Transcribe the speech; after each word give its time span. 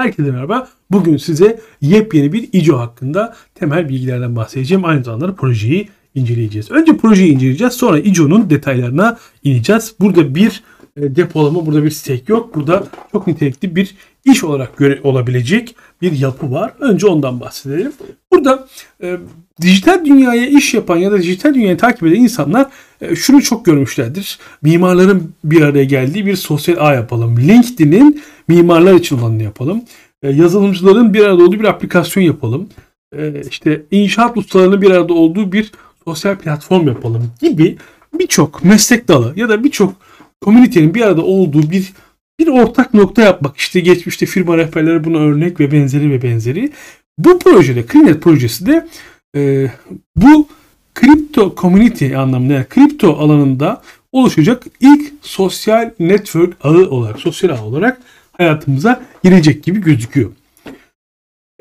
Herkese 0.00 0.30
merhaba. 0.30 0.68
Bugün 0.90 1.16
size 1.16 1.60
yepyeni 1.80 2.32
bir 2.32 2.48
ICO 2.52 2.78
hakkında 2.78 3.36
temel 3.54 3.88
bilgilerden 3.88 4.36
bahsedeceğim. 4.36 4.84
Aynı 4.84 5.04
zamanda 5.04 5.34
projeyi 5.34 5.88
inceleyeceğiz. 6.14 6.70
Önce 6.70 6.96
projeyi 6.96 7.32
inceleyeceğiz. 7.32 7.74
Sonra 7.74 7.98
ICO'nun 7.98 8.50
detaylarına 8.50 9.18
ineceğiz. 9.44 9.94
Burada 10.00 10.34
bir 10.34 10.62
e, 10.96 11.16
depolama, 11.16 11.66
burada 11.66 11.84
bir 11.84 11.90
stake 11.90 12.24
yok. 12.26 12.54
Burada 12.54 12.84
çok 13.12 13.26
nitelikli 13.26 13.76
bir 13.76 13.94
iş 14.24 14.44
olarak 14.44 14.76
göre 14.76 15.00
olabilecek 15.04 15.76
bir 16.02 16.12
yapı 16.12 16.52
var. 16.52 16.72
Önce 16.80 17.06
ondan 17.06 17.40
bahsedelim. 17.40 17.92
Burada 18.32 18.68
e, 19.02 19.18
dijital 19.60 20.04
dünyaya 20.04 20.46
iş 20.46 20.74
yapan 20.74 20.96
ya 20.96 21.12
da 21.12 21.18
dijital 21.18 21.54
dünyayı 21.54 21.76
takip 21.76 22.02
eden 22.02 22.14
insanlar 22.14 22.70
e, 23.00 23.16
şunu 23.16 23.42
çok 23.42 23.64
görmüşlerdir. 23.64 24.38
Mimarların 24.62 25.32
bir 25.44 25.62
araya 25.62 25.84
geldiği 25.84 26.26
bir 26.26 26.36
sosyal 26.36 26.76
ağ 26.78 26.94
yapalım. 26.94 27.36
LinkedIn'in 27.36 28.22
mimarlar 28.48 28.94
için 28.94 29.18
olanını 29.18 29.42
yapalım. 29.42 29.82
E, 30.22 30.30
yazılımcıların 30.30 31.14
bir 31.14 31.24
arada 31.24 31.42
olduğu 31.42 31.60
bir 31.60 31.64
aplikasyon 31.64 32.24
yapalım. 32.24 32.68
E, 33.16 33.42
işte 33.50 33.82
inşaat 33.90 34.36
ustalarının 34.36 34.82
bir 34.82 34.90
arada 34.90 35.12
olduğu 35.12 35.52
bir 35.52 35.72
sosyal 36.04 36.36
platform 36.36 36.88
yapalım 36.88 37.30
gibi 37.40 37.76
birçok 38.18 38.64
meslek 38.64 39.08
dalı 39.08 39.32
ya 39.36 39.48
da 39.48 39.64
birçok 39.64 39.94
komünitenin 40.40 40.94
bir 40.94 41.00
arada 41.00 41.22
olduğu 41.22 41.70
bir 41.70 41.92
bir 42.38 42.46
ortak 42.46 42.94
nokta 42.94 43.22
yapmak. 43.22 43.56
İşte 43.56 43.80
geçmişte 43.80 44.26
firma 44.26 44.56
rehberleri 44.56 45.04
buna 45.04 45.18
örnek 45.18 45.60
ve 45.60 45.72
benzeri 45.72 46.10
ve 46.10 46.22
benzeri. 46.22 46.72
Bu 47.18 47.38
projede, 47.38 47.86
Krinet 47.86 48.22
projesi 48.22 48.66
de 48.66 48.88
e, 49.36 49.70
bu 50.16 50.48
kripto 50.94 51.54
community 51.56 52.16
anlamında 52.16 52.52
yani 52.52 52.66
kripto 52.68 53.16
alanında 53.16 53.82
oluşacak 54.12 54.64
ilk 54.80 55.12
sosyal 55.22 55.90
network 55.98 56.56
ağı 56.62 56.90
olarak, 56.90 57.20
sosyal 57.20 57.50
ağ 57.50 57.64
olarak 57.64 58.00
hayatımıza 58.32 59.02
girecek 59.24 59.64
gibi 59.64 59.80
gözüküyor. 59.80 60.30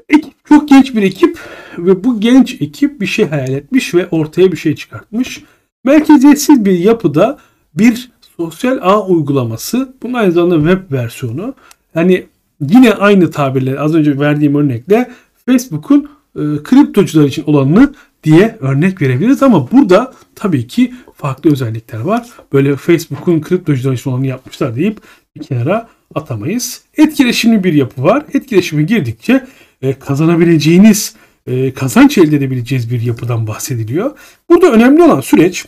Ekip 0.10 0.46
çok 0.46 0.70
genç 0.70 0.96
bir 0.96 1.04
ekip 1.04 1.40
ve 1.78 2.04
bu 2.04 2.20
genç 2.20 2.62
ekip 2.62 3.02
bir 3.02 3.06
şey 3.06 3.26
hayal 3.28 3.50
etmiş 3.50 3.94
ve 3.94 4.08
ortaya 4.08 4.52
bir 4.52 4.58
şey 4.58 4.76
çıkartmış. 4.76 5.44
Merkeziyetsiz 5.84 6.66
bir 6.66 6.80
yapıda 6.80 7.38
bir 7.74 8.12
sosyal 8.38 8.78
ağ 8.82 9.06
uygulaması. 9.06 9.94
Bunun 10.04 10.14
aynı 10.14 10.32
zamanda 10.32 10.72
web 10.72 10.92
versiyonu. 10.92 11.54
Yani 11.96 12.26
yine 12.62 12.94
aynı 12.94 13.32
tabirle 13.32 13.80
az 13.80 13.96
önce 13.96 14.20
verdiğim 14.20 14.56
örnekle 14.56 15.12
Facebook'un 15.46 16.10
e, 16.36 16.42
kriptocular 16.64 17.26
için 17.26 17.44
olanını 17.44 17.94
diye 18.24 18.58
örnek 18.60 19.02
verebiliriz 19.02 19.44
ama 19.44 19.72
burada 19.72 20.14
tabii 20.36 20.68
ki 20.68 20.94
farklı 21.16 21.52
özellikler 21.52 22.00
var. 22.00 22.30
Böyle 22.54 22.76
Facebook'un 22.76 23.42
kriptocular 23.42 23.94
için 23.94 24.10
olanını 24.10 24.28
yapmışlar 24.28 24.76
deyip 24.76 25.02
bir 25.36 25.42
kenara 25.42 25.90
atamayız. 26.16 26.82
Etkileşimli 26.98 27.64
bir 27.64 27.74
yapı 27.74 28.04
var. 28.04 28.26
Etkileşime 28.34 28.84
girdikçe 28.84 29.48
e, 29.82 30.00
kazanabileceğiniz, 30.00 31.16
e, 31.48 31.74
kazanç 31.74 32.18
elde 32.18 32.36
edebileceğiniz 32.36 32.92
bir 32.92 33.02
yapıdan 33.02 33.48
bahsediliyor. 33.48 34.18
Burada 34.50 34.72
önemli 34.72 35.04
olan 35.04 35.22
süreç 35.22 35.66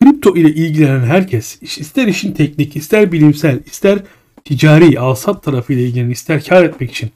kripto 0.00 0.36
ile 0.36 0.48
ilgilenen 0.48 1.04
herkes 1.04 1.62
ister 1.62 2.06
işin 2.06 2.32
teknik, 2.32 2.76
ister 2.76 3.12
bilimsel, 3.12 3.60
ister 3.66 3.98
ticari, 4.44 5.00
alsat 5.00 5.42
tarafı 5.42 5.72
ile 5.72 5.82
ilgilenen, 5.82 6.10
ister 6.10 6.44
kar 6.44 6.64
etmek 6.64 6.90
için 6.90 7.10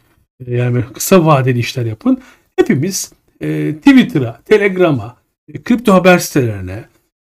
e, 0.46 0.56
yani 0.56 0.84
kısa 0.94 1.26
vadeli 1.26 1.58
işler 1.58 1.86
yapın. 1.86 2.20
Hepimiz 2.60 3.12
e, 3.40 3.74
Twitter'a, 3.76 4.40
Telegram'a, 4.44 5.16
e, 5.48 5.62
kripto 5.62 5.94
haber 5.94 6.18
sitelerine, 6.18 6.84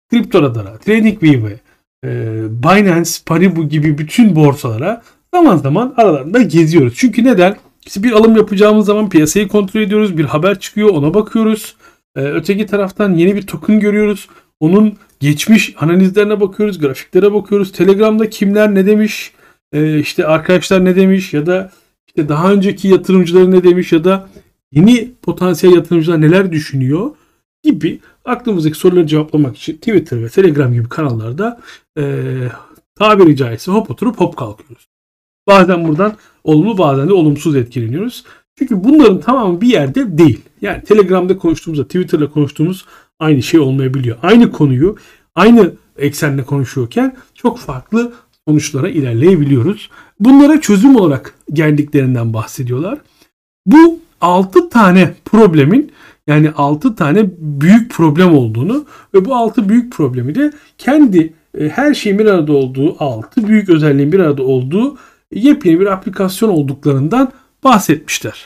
kripto 0.09 0.41
radara, 0.41 0.77
TradingView'e, 0.77 1.59
e, 2.05 2.09
Binance, 2.63 3.11
Paribu 3.25 3.69
gibi 3.69 3.97
bütün 3.97 4.35
borsalara 4.35 5.01
zaman 5.33 5.57
zaman 5.57 5.93
aralarında 5.97 6.41
geziyoruz. 6.41 6.93
Çünkü 6.97 7.23
neden? 7.23 7.57
İşte 7.85 8.03
bir 8.03 8.11
alım 8.11 8.35
yapacağımız 8.35 8.85
zaman 8.85 9.09
piyasayı 9.09 9.47
kontrol 9.47 9.81
ediyoruz. 9.81 10.17
Bir 10.17 10.25
haber 10.25 10.59
çıkıyor 10.59 10.89
ona 10.89 11.13
bakıyoruz. 11.13 11.75
E, 12.15 12.21
öteki 12.21 12.65
taraftan 12.65 13.13
yeni 13.13 13.35
bir 13.35 13.47
token 13.47 13.79
görüyoruz. 13.79 14.29
Onun 14.59 14.97
geçmiş 15.19 15.75
analizlerine 15.79 16.41
bakıyoruz, 16.41 16.79
grafiklere 16.79 17.33
bakıyoruz. 17.33 17.71
Telegram'da 17.71 18.29
kimler 18.29 18.75
ne 18.75 18.85
demiş, 18.85 19.31
e, 19.73 19.99
işte 19.99 20.27
arkadaşlar 20.27 20.85
ne 20.85 20.95
demiş 20.95 21.33
ya 21.33 21.45
da 21.45 21.71
işte 22.07 22.29
daha 22.29 22.51
önceki 22.51 22.87
yatırımcılar 22.87 23.51
ne 23.51 23.63
demiş 23.63 23.91
ya 23.91 24.03
da 24.03 24.27
yeni 24.75 25.11
potansiyel 25.21 25.75
yatırımcılar 25.75 26.21
neler 26.21 26.51
düşünüyor 26.51 27.11
gibi 27.63 27.99
aklımızdaki 28.25 28.77
soruları 28.77 29.07
cevaplamak 29.07 29.57
için 29.57 29.73
Twitter 29.73 30.23
ve 30.23 30.29
Telegram 30.29 30.73
gibi 30.73 30.89
kanallarda 30.89 31.61
e, 31.97 32.23
tabiri 32.95 33.35
caizse 33.35 33.71
hop 33.71 33.91
oturup 33.91 34.19
hop 34.19 34.37
kalkıyoruz. 34.37 34.87
Bazen 35.47 35.87
buradan 35.87 36.13
olumlu 36.43 36.77
bazen 36.77 37.09
de 37.09 37.13
olumsuz 37.13 37.55
etkileniyoruz. 37.55 38.23
Çünkü 38.59 38.83
bunların 38.83 39.19
tamamı 39.19 39.61
bir 39.61 39.67
yerde 39.67 40.17
değil. 40.17 40.41
Yani 40.61 40.83
Telegram'da 40.83 41.37
konuştuğumuzda 41.37 41.83
Twitter'da 41.83 42.29
konuştuğumuz 42.29 42.85
aynı 43.19 43.43
şey 43.43 43.59
olmayabiliyor. 43.59 44.17
Aynı 44.21 44.51
konuyu 44.51 44.97
aynı 45.35 45.73
eksenle 45.97 46.43
konuşuyorken 46.43 47.15
çok 47.33 47.59
farklı 47.59 48.13
sonuçlara 48.47 48.89
ilerleyebiliyoruz. 48.89 49.89
Bunlara 50.19 50.61
çözüm 50.61 50.95
olarak 50.95 51.33
geldiklerinden 51.53 52.33
bahsediyorlar. 52.33 52.99
Bu 53.65 53.99
6 54.25 54.69
tane 54.69 55.13
problemin 55.25 55.91
yani 56.27 56.51
6 56.51 56.95
tane 56.95 57.29
büyük 57.37 57.91
problem 57.91 58.35
olduğunu 58.35 58.85
ve 59.13 59.25
bu 59.25 59.35
6 59.35 59.69
büyük 59.69 59.93
problemi 59.93 60.35
de 60.35 60.53
kendi 60.77 61.33
e, 61.59 61.69
her 61.69 61.93
şeyin 61.93 62.19
bir 62.19 62.25
arada 62.25 62.53
olduğu, 62.53 63.03
6 63.03 63.47
büyük 63.47 63.69
özelliğin 63.69 64.11
bir 64.11 64.19
arada 64.19 64.43
olduğu 64.43 64.97
yepyeni 65.31 65.79
bir 65.79 65.85
aplikasyon 65.85 66.49
olduklarından 66.49 67.31
bahsetmişler. 67.63 68.45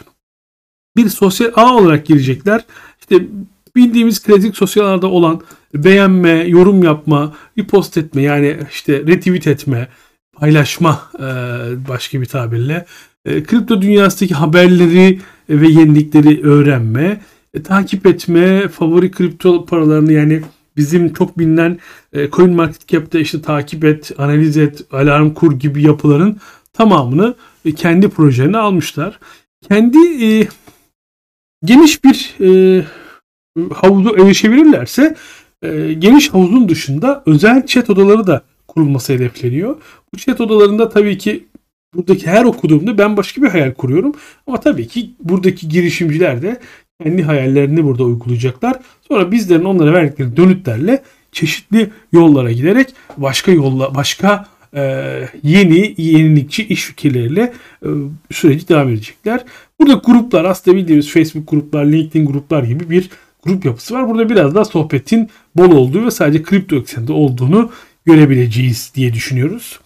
Bir 0.97 1.09
sosyal 1.09 1.51
ağ 1.55 1.75
olarak 1.75 2.05
girecekler. 2.05 2.65
İşte 2.99 3.25
bildiğimiz 3.75 4.23
klasik 4.23 4.57
sosyal 4.57 4.85
ağda 4.85 5.07
olan 5.07 5.41
beğenme, 5.73 6.29
yorum 6.29 6.83
yapma, 6.83 7.33
repost 7.57 7.97
etme 7.97 8.21
yani 8.21 8.57
işte 8.71 8.93
retweet 9.07 9.47
etme, 9.47 9.87
paylaşma 10.33 11.11
e, 11.19 11.27
başka 11.87 12.21
bir 12.21 12.25
tabirle 12.25 12.85
e, 13.25 13.43
kripto 13.43 13.81
dünyasındaki 13.81 14.33
haberleri 14.33 15.19
ve 15.49 15.67
yenilikleri 15.67 16.43
öğrenme, 16.43 17.21
e, 17.53 17.63
takip 17.63 18.05
etme, 18.05 18.67
favori 18.67 19.11
kripto 19.11 19.65
paralarını 19.65 20.13
yani 20.13 20.41
bizim 20.77 21.13
çok 21.13 21.39
bilinen 21.39 21.79
CoinMarketCap'te 22.31 23.19
işte 23.21 23.41
takip 23.41 23.83
et, 23.83 24.11
analiz 24.17 24.57
et, 24.57 24.85
alarm 24.91 25.33
kur 25.33 25.59
gibi 25.59 25.83
yapıların 25.83 26.37
tamamını 26.73 27.35
kendi 27.75 28.09
projelerine 28.09 28.57
almışlar. 28.57 29.19
Kendi 29.67 30.25
e, 30.25 30.47
geniş 31.63 32.03
bir 32.03 32.35
e, 32.41 32.83
havuzu 33.73 34.15
erişebilirlerse 34.15 35.15
e, 35.61 35.93
geniş 35.93 36.33
havuzun 36.33 36.69
dışında 36.69 37.23
özel 37.25 37.65
chat 37.65 37.89
odaları 37.89 38.27
da 38.27 38.41
kurulması 38.67 39.13
hedefleniyor. 39.13 39.75
Bu 40.13 40.17
chat 40.17 40.41
odalarında 40.41 40.89
tabii 40.89 41.17
ki 41.17 41.47
buradaki 41.95 42.27
her 42.27 42.43
okuduğumda 42.43 42.97
ben 42.97 43.17
başka 43.17 43.41
bir 43.41 43.47
hayal 43.47 43.73
kuruyorum. 43.73 44.13
Ama 44.47 44.59
tabii 44.59 44.87
ki 44.87 45.11
buradaki 45.23 45.69
girişimciler 45.69 46.41
de 46.41 46.59
kendi 47.03 47.23
hayallerini 47.23 47.83
burada 47.83 48.03
uygulayacaklar. 48.03 48.79
Sonra 49.07 49.31
bizlerin 49.31 49.63
onlara 49.63 49.93
verdikleri 49.93 50.37
dönütlerle 50.37 51.03
çeşitli 51.31 51.89
yollara 52.11 52.51
giderek 52.51 52.93
başka 53.17 53.51
yolla 53.51 53.95
başka 53.95 54.47
e, 54.75 54.81
yeni 55.43 55.95
yenilikçi 55.97 56.67
iş 56.67 56.85
fikirleriyle 56.85 57.53
e, 57.85 57.87
süreci 58.31 58.67
devam 58.67 58.89
edecekler. 58.89 59.43
Burada 59.79 59.93
gruplar 59.93 60.45
aslında 60.45 60.77
bildiğimiz 60.77 61.09
Facebook 61.09 61.49
gruplar, 61.49 61.85
LinkedIn 61.85 62.25
gruplar 62.25 62.63
gibi 62.63 62.89
bir 62.89 63.09
grup 63.43 63.65
yapısı 63.65 63.93
var. 63.93 64.07
Burada 64.09 64.29
biraz 64.29 64.55
daha 64.55 64.65
sohbetin 64.65 65.29
bol 65.55 65.71
olduğu 65.71 66.05
ve 66.05 66.11
sadece 66.11 66.43
kripto 66.43 66.75
ekseninde 66.75 67.13
olduğunu 67.13 67.71
görebileceğiz 68.05 68.91
diye 68.95 69.13
düşünüyoruz. 69.13 69.79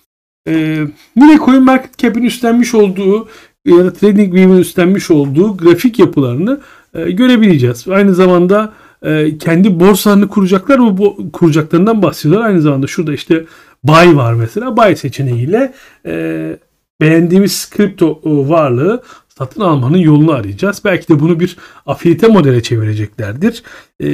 Ee, 0.47 0.87
yine 1.15 1.37
CoinMarketCap'in 1.45 2.23
üstlenmiş 2.23 2.73
olduğu 2.73 3.27
ya 3.65 3.77
da 3.77 3.93
TradingView'in 3.93 4.57
üstlenmiş 4.57 5.11
olduğu 5.11 5.57
grafik 5.57 5.99
yapılarını 5.99 6.59
e, 6.93 7.11
görebileceğiz. 7.11 7.87
Aynı 7.87 8.13
zamanda 8.13 8.73
e, 9.03 9.37
kendi 9.37 9.79
borsalarını 9.79 10.27
kuracaklar 10.27 10.79
ve 10.79 10.97
bu 10.97 11.31
kuracaklarından 11.33 12.01
bahsediyorlar. 12.01 12.47
Aynı 12.47 12.61
zamanda 12.61 12.87
şurada 12.87 13.13
işte 13.13 13.45
buy 13.83 14.15
var 14.15 14.33
mesela. 14.33 14.77
Buy 14.77 14.95
seçeneğiyle 14.95 15.73
e, 16.05 16.57
beğendiğimiz 17.01 17.69
kripto 17.69 18.21
e, 18.25 18.49
varlığı 18.49 19.03
satın 19.37 19.61
almanın 19.61 19.97
yolunu 19.97 20.31
arayacağız. 20.31 20.81
Belki 20.85 21.09
de 21.09 21.19
bunu 21.19 21.39
bir 21.39 21.57
afilite 21.85 22.27
modele 22.27 22.63
çevireceklerdir. 22.63 23.63
Ee, 24.03 24.09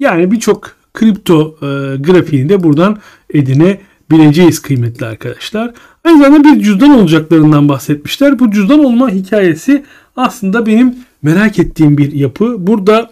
yani 0.00 0.30
birçok 0.30 0.76
kripto 0.96 1.56
e, 1.62 1.66
grafiğini 1.96 2.48
de 2.48 2.62
buradan 2.62 2.98
edinebileceğiz 3.30 4.62
kıymetli 4.62 5.06
arkadaşlar. 5.06 5.72
Aynı 6.04 6.22
zamanda 6.22 6.44
bir 6.44 6.62
cüzdan 6.62 6.90
olacaklarından 6.90 7.68
bahsetmişler. 7.68 8.38
Bu 8.38 8.50
cüzdan 8.50 8.84
olma 8.84 9.10
hikayesi 9.10 9.84
aslında 10.16 10.66
benim 10.66 10.94
merak 11.22 11.58
ettiğim 11.58 11.98
bir 11.98 12.12
yapı. 12.12 12.66
Burada 12.66 13.10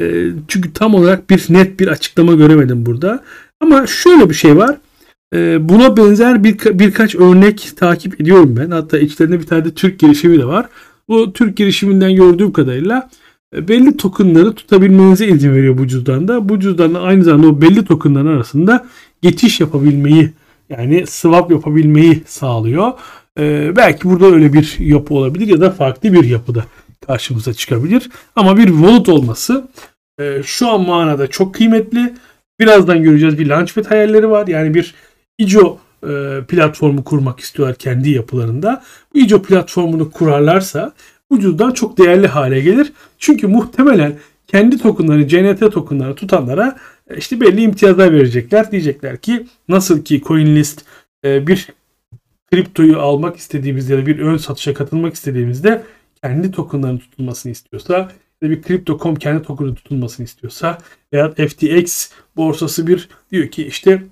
e, 0.00 0.26
çünkü 0.48 0.72
tam 0.72 0.94
olarak 0.94 1.30
bir 1.30 1.46
net 1.48 1.80
bir 1.80 1.88
açıklama 1.88 2.34
göremedim 2.34 2.86
burada. 2.86 3.24
Ama 3.60 3.86
şöyle 3.86 4.30
bir 4.30 4.34
şey 4.34 4.56
var. 4.56 4.76
E, 5.34 5.68
buna 5.68 5.96
benzer 5.96 6.44
bir, 6.44 6.58
birkaç 6.78 7.14
örnek 7.14 7.72
takip 7.76 8.20
ediyorum 8.20 8.56
ben. 8.56 8.70
Hatta 8.70 8.98
içlerinde 8.98 9.40
bir 9.40 9.46
tane 9.46 9.64
de 9.64 9.74
Türk 9.74 9.98
girişimi 9.98 10.38
de 10.38 10.44
var. 10.44 10.66
Bu 11.08 11.32
Türk 11.32 11.56
girişiminden 11.56 12.14
gördüğüm 12.16 12.52
kadarıyla 12.52 13.10
belli 13.54 13.96
tokenları 13.96 14.54
tutabilmenize 14.54 15.26
izin 15.26 15.54
veriyor 15.54 15.78
bu 15.78 15.86
cüzdanda. 15.86 16.48
Bu 16.48 16.60
cüzdanla 16.60 17.00
aynı 17.00 17.24
zamanda 17.24 17.46
o 17.46 17.60
belli 17.60 17.84
tokenların 17.84 18.36
arasında 18.36 18.86
geçiş 19.22 19.60
yapabilmeyi 19.60 20.32
yani 20.70 21.06
swap 21.06 21.50
yapabilmeyi 21.50 22.22
sağlıyor. 22.26 22.92
Ee, 23.38 23.72
belki 23.76 24.08
burada 24.08 24.26
öyle 24.26 24.52
bir 24.52 24.76
yapı 24.78 25.14
olabilir 25.14 25.46
ya 25.46 25.60
da 25.60 25.70
farklı 25.70 26.12
bir 26.12 26.24
yapıda 26.24 26.64
karşımıza 27.06 27.54
çıkabilir. 27.54 28.10
Ama 28.36 28.56
bir 28.56 28.66
wallet 28.66 29.08
olması 29.08 29.68
e, 30.20 30.42
şu 30.44 30.68
an 30.68 30.80
manada 30.80 31.26
çok 31.26 31.54
kıymetli. 31.54 32.14
Birazdan 32.60 33.02
göreceğiz 33.02 33.38
bir 33.38 33.46
launchpad 33.46 33.84
hayalleri 33.84 34.30
var. 34.30 34.46
Yani 34.46 34.74
bir 34.74 34.94
ICO 35.38 35.78
e, 36.08 36.40
platformu 36.48 37.04
kurmak 37.04 37.40
istiyorlar 37.40 37.76
kendi 37.76 38.10
yapılarında. 38.10 38.82
Bu 39.14 39.18
ICO 39.18 39.42
platformunu 39.42 40.10
kurarlarsa 40.10 40.92
bu 41.30 41.40
cüzdan 41.40 41.70
çok 41.70 41.98
değerli 41.98 42.26
hale 42.26 42.60
gelir. 42.60 42.92
Çünkü 43.18 43.46
muhtemelen 43.46 44.14
kendi 44.46 44.78
tokenları, 44.78 45.28
CNT 45.28 45.72
tokenları 45.72 46.14
tutanlara 46.14 46.76
e, 47.10 47.16
işte 47.16 47.40
belli 47.40 47.62
imtiyazlar 47.62 48.12
verecekler. 48.12 48.70
Diyecekler 48.70 49.16
ki 49.16 49.46
nasıl 49.68 50.04
ki 50.04 50.22
CoinList 50.26 50.84
e, 51.24 51.46
bir 51.46 51.68
kriptoyu 52.50 52.98
almak 52.98 53.36
istediğimizde 53.36 53.94
ya 53.94 54.02
da 54.02 54.06
bir 54.06 54.18
ön 54.18 54.36
satışa 54.36 54.74
katılmak 54.74 55.14
istediğimizde 55.14 55.82
kendi 56.22 56.50
tokenlarının 56.50 56.98
tutulmasını 56.98 57.52
istiyorsa 57.52 58.08
bir 58.42 58.62
Crypto.com 58.62 59.14
kendi 59.14 59.42
token'ı 59.42 59.74
tutulmasını 59.74 60.24
istiyorsa 60.24 60.78
veya 61.12 61.30
FTX 61.30 62.10
borsası 62.36 62.86
bir 62.86 63.08
diyor 63.32 63.48
ki 63.48 63.66
işte 63.66 64.02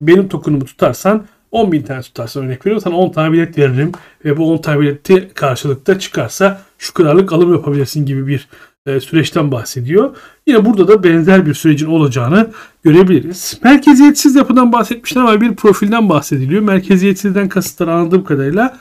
benim 0.00 0.28
token'ımı 0.28 0.64
tutarsan 0.64 1.26
10 1.54 1.72
bin 1.72 1.82
tane 1.82 2.02
tutarsan 2.02 2.44
örnek 2.44 2.66
veriyorum 2.66 2.82
sana 2.84 2.96
10 2.96 3.12
tane 3.12 3.32
bilet 3.32 3.58
veririm 3.58 3.92
ve 4.24 4.36
bu 4.36 4.52
10 4.52 4.58
tane 4.58 4.80
bileti 4.80 5.30
karşılıkta 5.34 5.98
çıkarsa 5.98 6.60
şu 6.78 6.94
kadarlık 6.94 7.32
alım 7.32 7.52
yapabilirsin 7.52 8.06
gibi 8.06 8.26
bir 8.26 8.48
e, 8.86 9.00
süreçten 9.00 9.52
bahsediyor. 9.52 10.16
Yine 10.46 10.64
burada 10.64 10.88
da 10.88 11.04
benzer 11.04 11.46
bir 11.46 11.54
sürecin 11.54 11.86
olacağını 11.86 12.50
görebiliriz. 12.84 13.60
Merkeziyetsiz 13.64 14.34
yapıdan 14.34 14.72
bahsetmişler 14.72 15.20
ama 15.20 15.40
bir 15.40 15.56
profilden 15.56 16.08
bahsediliyor. 16.08 16.62
Merkeziyetsizden 16.62 17.48
kasıtları 17.48 17.92
anladığım 17.92 18.24
kadarıyla 18.24 18.78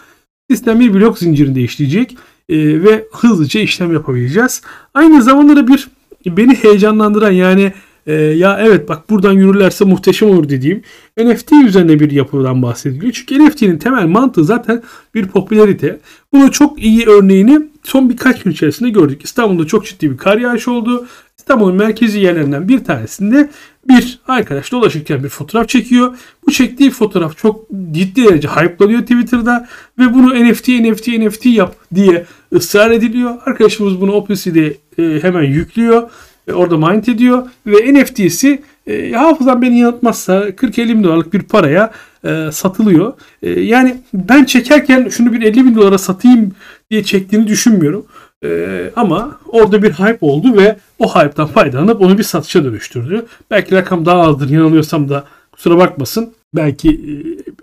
sistem 0.49 0.79
bir 0.79 0.93
blok 0.93 1.19
zincirinde 1.19 1.61
işleyecek 1.61 2.17
e, 2.49 2.83
ve 2.83 3.05
hızlıca 3.11 3.59
işlem 3.59 3.93
yapabileceğiz. 3.93 4.61
Aynı 4.93 5.23
zamanda 5.23 5.55
da 5.55 5.67
bir 5.67 5.87
beni 6.25 6.55
heyecanlandıran 6.55 7.31
yani 7.31 7.73
e, 8.07 8.13
ya 8.13 8.59
evet 8.61 8.89
bak 8.89 9.09
buradan 9.09 9.33
yürürlerse 9.33 9.85
muhteşem 9.85 10.29
olur 10.29 10.49
dediğim 10.49 10.81
NFT 11.17 11.51
üzerine 11.67 11.99
bir 11.99 12.11
yapıdan 12.11 12.61
bahsediliyor. 12.61 13.11
Çünkü 13.13 13.45
NFT'nin 13.45 13.77
temel 13.77 14.05
mantığı 14.05 14.45
zaten 14.45 14.83
bir 15.15 15.27
popülerite. 15.27 15.99
Bunu 16.33 16.51
çok 16.51 16.83
iyi 16.83 17.05
örneğini 17.05 17.61
son 17.83 18.09
birkaç 18.09 18.43
gün 18.43 18.51
içerisinde 18.51 18.89
gördük. 18.89 19.21
İstanbul'da 19.23 19.67
çok 19.67 19.85
ciddi 19.85 20.11
bir 20.11 20.17
kar 20.17 20.37
yağışı 20.37 20.71
oldu. 20.71 21.07
İstanbul'un 21.37 21.75
merkezi 21.75 22.19
yerlerinden 22.19 22.67
bir 22.67 22.83
tanesinde 22.83 23.49
bir 23.87 24.19
arkadaş 24.27 24.71
dolaşırken 24.71 25.23
bir 25.23 25.29
fotoğraf 25.29 25.69
çekiyor. 25.69 26.17
Bu 26.47 26.51
çektiği 26.51 26.91
fotoğraf 26.91 27.37
çok 27.37 27.69
ciddi 27.91 28.25
derece 28.25 28.47
hype'lanıyor 28.47 29.01
Twitter'da 29.01 29.67
ve 29.99 30.13
bunu 30.13 30.51
NFT, 30.51 30.67
NFT, 30.67 31.07
NFT 31.07 31.45
yap 31.45 31.75
diye 31.95 32.25
ısrar 32.53 32.91
ediliyor. 32.91 33.35
Arkadaşımız 33.45 34.01
bunu 34.01 34.11
OpenSea'de 34.11 34.77
e, 34.97 35.23
hemen 35.23 35.43
yüklüyor 35.43 36.09
e, 36.47 36.53
orada 36.53 36.77
mint 36.77 37.09
ediyor 37.09 37.47
ve 37.67 37.93
NFT'si 37.93 38.61
e, 38.87 39.11
hafızam 39.11 39.61
beni 39.61 39.79
yanıltmazsa 39.79 40.49
40-50 40.49 40.89
bin 40.89 41.03
dolarlık 41.03 41.33
bir 41.33 41.41
paraya 41.41 41.91
e, 42.25 42.49
satılıyor. 42.51 43.13
E, 43.41 43.49
yani 43.49 43.97
ben 44.13 44.43
çekerken 44.43 45.09
şunu 45.09 45.33
bir 45.33 45.41
50 45.41 45.65
bin 45.65 45.75
dolara 45.75 45.97
satayım 45.97 46.51
diye 46.91 47.03
çektiğini 47.03 47.47
düşünmüyorum. 47.47 48.05
E, 48.45 48.91
ama 48.95 49.39
orada 49.47 49.83
bir 49.83 49.91
hype 49.91 50.17
oldu 50.21 50.57
ve 50.57 50.77
o 50.99 51.15
hype'tan 51.15 51.47
faydalanıp 51.47 52.01
onu 52.01 52.17
bir 52.17 52.23
satışa 52.23 52.63
dönüştürdü. 52.63 53.25
Belki 53.51 53.75
rakam 53.75 54.05
daha 54.05 54.21
azdır 54.21 54.49
yanılıyorsam 54.49 55.09
da 55.09 55.23
kusura 55.51 55.77
bakmasın. 55.77 56.33
Belki 56.55 56.89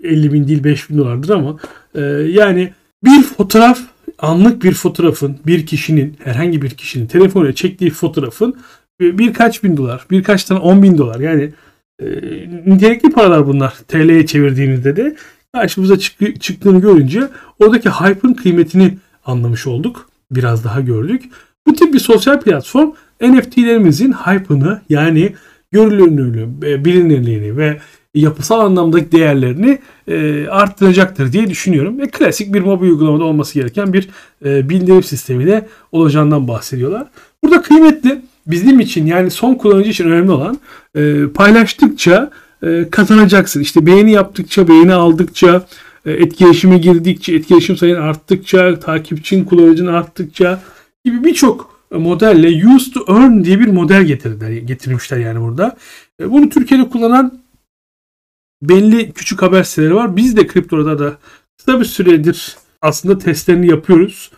50 0.03 0.27
e, 0.27 0.33
bin 0.33 0.47
değil 0.47 0.63
5 0.63 0.89
bin 0.89 0.97
dolardır 0.97 1.29
ama 1.29 1.57
e, 1.95 2.01
yani 2.29 2.73
bir 3.03 3.23
fotoğraf 3.23 3.79
anlık 4.21 4.63
bir 4.63 4.73
fotoğrafın 4.73 5.37
bir 5.47 5.65
kişinin 5.65 6.17
herhangi 6.23 6.61
bir 6.61 6.69
kişinin 6.69 7.07
telefonuyla 7.07 7.55
çektiği 7.55 7.89
fotoğrafın 7.89 8.55
birkaç 9.01 9.63
bin 9.63 9.77
dolar, 9.77 10.05
birkaç 10.11 10.43
tane 10.43 10.59
on 10.59 10.83
bin 10.83 10.97
dolar 10.97 11.19
yani 11.19 11.53
e, 12.01 12.05
nitelikli 12.65 13.09
paralar 13.09 13.47
bunlar 13.47 13.73
TL'ye 13.87 14.25
çevirdiğimizde 14.25 14.95
de 14.95 15.15
karşımıza 15.53 15.99
çık- 15.99 16.41
çıktığını 16.41 16.81
görünce 16.81 17.27
oradaki 17.59 17.89
hype'ın 17.89 18.33
kıymetini 18.33 18.97
anlamış 19.25 19.67
olduk. 19.67 20.09
Biraz 20.31 20.63
daha 20.63 20.81
gördük. 20.81 21.23
Bu 21.67 21.73
tip 21.73 21.93
bir 21.93 21.99
sosyal 21.99 22.41
platform 22.41 22.91
NFT'lerimizin 23.21 24.11
hype'ını 24.11 24.81
yani 24.89 25.35
görünürlüğünü, 25.71 26.67
e, 26.67 26.85
bilinirliğini 26.85 27.57
ve 27.57 27.79
yapısal 28.15 28.59
anlamdaki 28.59 29.11
değerlerini 29.11 29.79
e, 30.07 30.47
arttıracaktır 30.47 31.33
diye 31.33 31.49
düşünüyorum. 31.49 31.99
Ve 31.99 32.07
klasik 32.07 32.53
bir 32.53 32.61
mobil 32.61 32.87
uygulamada 32.87 33.23
olması 33.23 33.53
gereken 33.53 33.93
bir 33.93 34.09
e, 34.45 34.69
bildirim 34.69 35.03
sistemi 35.03 35.45
de 35.45 35.67
olacağından 35.91 36.47
bahsediyorlar. 36.47 37.07
Burada 37.43 37.61
kıymetli 37.61 38.21
bizim 38.47 38.79
için 38.79 39.05
yani 39.05 39.31
son 39.31 39.55
kullanıcı 39.55 39.89
için 39.89 40.05
önemli 40.05 40.31
olan 40.31 40.59
e, 40.95 41.27
paylaştıkça 41.27 42.31
e, 42.63 42.89
kazanacaksın. 42.91 43.61
İşte 43.61 43.85
beğeni 43.85 44.11
yaptıkça, 44.11 44.67
beğeni 44.67 44.93
aldıkça, 44.93 45.65
e, 46.05 46.11
etkileşime 46.11 46.77
girdikçe, 46.77 47.35
etkileşim 47.35 47.77
sayın 47.77 48.01
arttıkça, 48.01 48.79
takipçin, 48.79 49.45
kullanıcın 49.45 49.87
arttıkça 49.87 50.61
gibi 51.05 51.23
birçok 51.23 51.81
modelle 51.91 52.67
use 52.75 52.91
to 52.91 53.13
earn 53.13 53.43
diye 53.43 53.59
bir 53.59 53.67
model 53.67 54.03
getirdiler, 54.03 54.51
getirmişler 54.51 55.17
yani 55.17 55.41
burada. 55.41 55.77
E, 56.19 56.31
bunu 56.31 56.49
Türkiye'de 56.49 56.89
kullanan 56.89 57.40
belli 58.61 59.11
küçük 59.11 59.41
haber 59.41 59.63
siteleri 59.63 59.95
var. 59.95 60.15
Biz 60.15 60.37
de 60.37 60.47
kriptoda 60.47 60.99
da 60.99 61.17
kısa 61.57 61.79
bir 61.79 61.85
süredir 61.85 62.55
aslında 62.81 63.17
testlerini 63.17 63.67
yapıyoruz. 63.67 64.31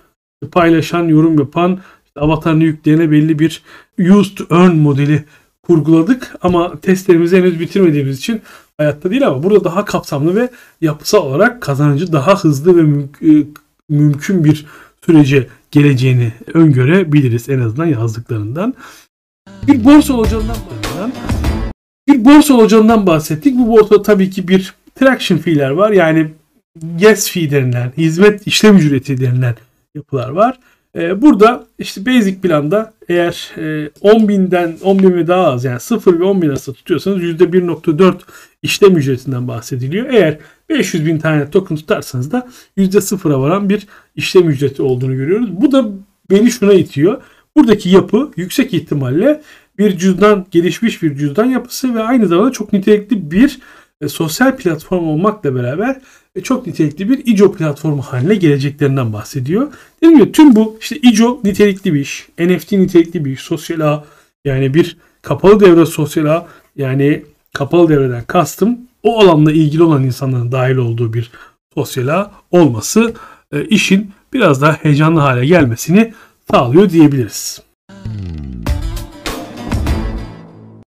Paylaşan, 0.51 1.03
yorum 1.03 1.39
yapan, 1.39 1.79
avatarını 2.15 2.63
yükleyene 2.63 3.11
belli 3.11 3.39
bir 3.39 3.63
use 3.99 4.35
to 4.35 4.55
earn 4.55 4.75
modeli 4.75 5.25
kurguladık. 5.63 6.35
Ama 6.41 6.79
testlerimizi 6.79 7.37
henüz 7.37 7.59
bitirmediğimiz 7.59 8.17
için 8.17 8.41
hayatta 8.77 9.11
değil 9.11 9.27
ama 9.27 9.43
burada 9.43 9.63
daha 9.63 9.85
kapsamlı 9.85 10.35
ve 10.35 10.49
yapısal 10.81 11.25
olarak 11.25 11.61
kazancı 11.61 12.13
daha 12.13 12.43
hızlı 12.43 12.77
ve 12.77 13.05
e, 13.31 13.45
mümkün 13.89 14.43
bir 14.43 14.65
sürece 15.05 15.47
geleceğini 15.71 16.33
öngörebiliriz 16.53 17.49
en 17.49 17.59
azından 17.59 17.85
yazdıklarından. 17.85 18.73
Bir 19.67 19.85
borsa 19.85 20.13
olacağından 20.13 20.55
bahsediyorum 20.55 21.11
bir 22.07 22.25
borsa 22.25 22.53
olacağından 22.53 23.07
bahsettik. 23.07 23.57
Bu 23.57 23.67
borsada 23.67 24.01
tabii 24.01 24.29
ki 24.29 24.47
bir 24.47 24.73
traction 24.95 25.37
fee'ler 25.37 25.69
var. 25.69 25.91
Yani 25.91 26.31
yes 26.99 27.31
fee 27.31 27.51
denilen, 27.51 27.93
hizmet 27.97 28.47
işlem 28.47 28.77
ücreti 28.77 29.21
denilen 29.21 29.55
yapılar 29.95 30.29
var. 30.29 30.59
Ee, 30.95 31.21
burada 31.21 31.65
işte 31.79 32.05
basic 32.05 32.41
planda 32.41 32.93
eğer 33.09 33.51
e, 33.57 33.89
10 34.01 34.27
binden 34.27 34.77
10 34.83 34.99
bin 34.99 35.15
ve 35.15 35.27
daha 35.27 35.47
az 35.47 35.65
yani 35.65 35.79
0 35.79 36.19
ve 36.19 36.23
10 36.23 36.41
bin 36.41 36.49
arasında 36.49 36.75
tutuyorsanız 36.75 37.23
%1.4 37.23 38.15
işlem 38.61 38.97
ücretinden 38.97 39.47
bahsediliyor. 39.47 40.09
Eğer 40.09 40.37
500 40.69 41.05
bin 41.05 41.19
tane 41.19 41.49
token 41.49 41.77
tutarsanız 41.77 42.31
da 42.31 42.47
%0'a 42.77 43.41
varan 43.41 43.69
bir 43.69 43.87
işlem 44.15 44.49
ücreti 44.49 44.81
olduğunu 44.81 45.15
görüyoruz. 45.15 45.61
Bu 45.61 45.71
da 45.71 45.85
beni 46.29 46.51
şuna 46.51 46.73
itiyor. 46.73 47.21
Buradaki 47.55 47.89
yapı 47.89 48.31
yüksek 48.35 48.73
ihtimalle 48.73 49.41
bir 49.77 49.97
cüzdan, 49.97 50.45
gelişmiş 50.51 51.03
bir 51.03 51.17
cüzdan 51.17 51.45
yapısı 51.45 51.95
ve 51.95 52.03
aynı 52.03 52.27
zamanda 52.27 52.51
çok 52.51 52.73
nitelikli 52.73 53.31
bir 53.31 53.59
e, 54.01 54.07
sosyal 54.07 54.57
platform 54.57 55.07
olmakla 55.07 55.55
beraber 55.55 56.01
e, 56.35 56.41
çok 56.41 56.67
nitelikli 56.67 57.09
bir 57.09 57.25
ICO 57.25 57.53
platformu 57.53 58.01
haline 58.01 58.35
geleceklerinden 58.35 59.13
bahsediyor. 59.13 59.73
Dedim 60.03 60.19
ya 60.19 60.31
tüm 60.31 60.55
bu 60.55 60.77
işte 60.81 60.95
ICO 60.95 61.39
nitelikli 61.43 61.93
bir 61.93 61.99
iş, 61.99 62.27
NFT 62.39 62.71
nitelikli 62.71 63.25
bir 63.25 63.31
iş, 63.31 63.39
sosyal 63.39 63.79
ağ 63.79 64.05
yani 64.45 64.73
bir 64.73 64.97
kapalı 65.21 65.59
devre 65.59 65.85
sosyal 65.85 66.25
ağ 66.25 66.47
yani 66.75 67.25
kapalı 67.53 67.89
devreden 67.89 68.23
kastım 68.23 68.79
o 69.03 69.19
alanla 69.19 69.51
ilgili 69.51 69.83
olan 69.83 70.03
insanların 70.03 70.51
dahil 70.51 70.75
olduğu 70.75 71.13
bir 71.13 71.31
sosyal 71.73 72.07
ağ 72.07 72.31
olması 72.51 73.13
e, 73.51 73.65
işin 73.65 74.11
biraz 74.33 74.61
daha 74.61 74.73
heyecanlı 74.73 75.19
hale 75.19 75.45
gelmesini 75.45 76.13
sağlıyor 76.51 76.89
diyebiliriz. 76.89 77.61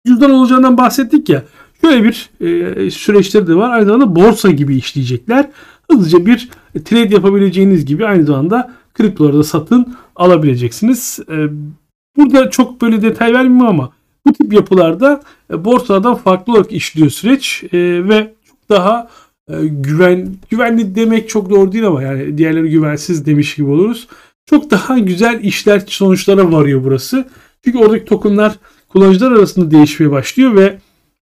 Cüzdan 0.08 0.32
olacağından 0.32 0.78
bahsettik 0.78 1.30
ya. 1.30 1.44
Şöyle 1.82 2.04
bir 2.04 2.30
e, 2.42 2.92
süreçleri 2.92 3.48
de 3.48 3.56
var. 3.56 3.72
Aynı 3.72 3.86
zamanda 3.86 4.16
borsa 4.16 4.52
gibi 4.52 4.76
işleyecekler. 4.76 5.50
Hızlıca 5.92 6.26
bir 6.26 6.50
trade 6.86 7.14
yapabileceğiniz 7.14 7.86
gibi 7.86 8.06
aynı 8.06 8.26
zamanda 8.26 8.74
kriptoları 8.94 9.38
da 9.38 9.44
satın 9.44 9.96
alabileceksiniz. 10.16 11.20
E, 11.30 11.48
burada 12.18 12.50
çok 12.50 12.82
böyle 12.82 13.02
detay 13.02 13.34
vermiyorum 13.34 13.68
ama 13.68 13.94
bu 14.28 14.34
tip 14.34 14.54
yapılarda 14.54 15.22
e, 15.54 15.66
borsalardan 15.66 16.16
farklı 16.16 16.54
olarak 16.54 16.72
işliyor 16.72 17.10
süreç 17.10 17.64
e, 17.64 17.80
ve 18.10 18.34
çok 18.48 18.70
daha 18.70 19.10
e, 19.50 19.54
güven 19.66 20.36
güvenli 20.50 20.96
demek 20.96 21.30
çok 21.30 21.50
doğru 21.50 21.72
değil 21.72 21.88
ama 21.88 22.04
yani 22.04 22.38
diğerleri 22.38 22.70
güvensiz 22.70 23.26
demiş 23.26 23.56
gibi 23.56 23.70
oluruz. 23.70 24.08
Çok 24.46 24.72
daha 24.72 25.00
güzel 25.00 25.44
işler 25.44 25.84
sonuçlara 25.88 26.52
varıyor 26.52 26.84
burası. 26.84 27.28
Çünkü 27.66 27.78
oradaki 27.78 28.06
tokenlar 28.06 28.56
kullanıcılar 28.94 29.32
arasında 29.32 29.72
değişmeye 29.72 30.12
başlıyor 30.12 30.56
ve 30.56 30.78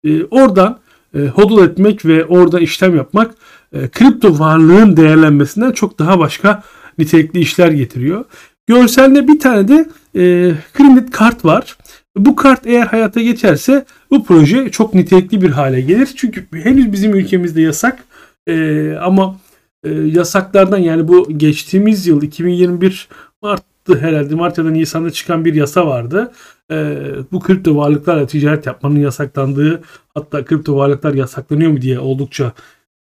e, 0.05 0.25
oradan 0.25 0.79
e, 1.15 1.19
hodl 1.19 1.65
etmek 1.65 2.07
ve 2.07 2.25
oradan 2.25 2.61
işlem 2.61 2.97
yapmak 2.97 3.35
e, 3.73 3.89
kripto 3.89 4.39
varlığın 4.39 4.97
değerlenmesinden 4.97 5.73
çok 5.73 5.99
daha 5.99 6.19
başka 6.19 6.63
nitelikli 6.99 7.41
işler 7.41 7.69
getiriyor. 7.69 8.25
Görselde 8.67 9.29
bir 9.29 9.41
tane 9.41 9.69
de 9.69 9.89
e, 10.15 10.53
Krimnet 10.73 11.11
kart 11.11 11.45
var. 11.45 11.77
Bu 12.17 12.37
kart 12.37 12.67
eğer 12.67 12.87
hayata 12.87 13.21
geçerse 13.23 13.85
bu 14.11 14.25
proje 14.25 14.71
çok 14.71 14.95
nitelikli 14.95 15.43
bir 15.43 15.51
hale 15.51 15.81
gelir. 15.81 16.09
Çünkü 16.17 16.47
henüz 16.53 16.93
bizim 16.93 17.15
ülkemizde 17.15 17.61
yasak 17.61 18.05
e, 18.47 18.93
ama 19.01 19.37
e, 19.85 19.91
yasaklardan 19.91 20.79
yani 20.79 21.09
bu 21.09 21.39
geçtiğimiz 21.39 22.07
yıl 22.07 22.23
2021 22.23 23.09
Mart'tı 23.43 23.78
herhalde 23.97 24.35
Mart 24.35 24.59
ya 24.59 24.65
da 24.65 24.71
Nisan'da 24.71 25.11
çıkan 25.11 25.45
bir 25.45 25.55
yasa 25.55 25.87
vardı. 25.87 26.33
E, 26.71 26.97
bu 27.33 27.41
kripto 27.41 27.77
varlıklarla 27.77 28.27
ticaret 28.27 28.67
yapmanın 28.67 28.99
yasaklandığı 28.99 29.83
hatta 30.15 30.45
kripto 30.45 30.77
varlıklar 30.77 31.15
yasaklanıyor 31.15 31.71
mu 31.71 31.81
diye 31.81 31.99
oldukça 31.99 32.53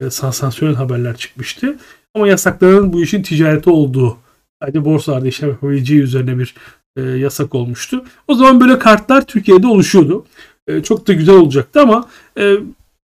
e, 0.02 0.10
sansasyonel 0.10 0.76
haberler 0.76 1.18
çıkmıştı. 1.18 1.78
Ama 2.16 2.28
yasaklanan 2.28 2.94
bu 2.94 3.02
işin 3.02 3.22
ticareti 3.22 3.70
olduğu 3.70 4.18
sadece 4.62 4.86
borsalarda 4.86 5.28
işlem 5.28 5.50
yapabileceği 5.50 6.02
üzerine 6.02 6.40
bir 6.40 6.56
e, 6.98 7.02
yasak 7.02 7.56
olmuştu. 7.56 8.06
O 8.28 8.34
zaman 8.34 8.62
böyle 8.62 8.80
kartlar 8.80 9.26
Türkiye'de 9.26 9.68
oluşuyordu. 9.68 10.26
E, 10.68 10.84
çok 10.84 11.08
da 11.08 11.14
güzel 11.14 11.36
olacaktı 11.36 11.82
ama 11.82 12.10
e, 12.40 12.56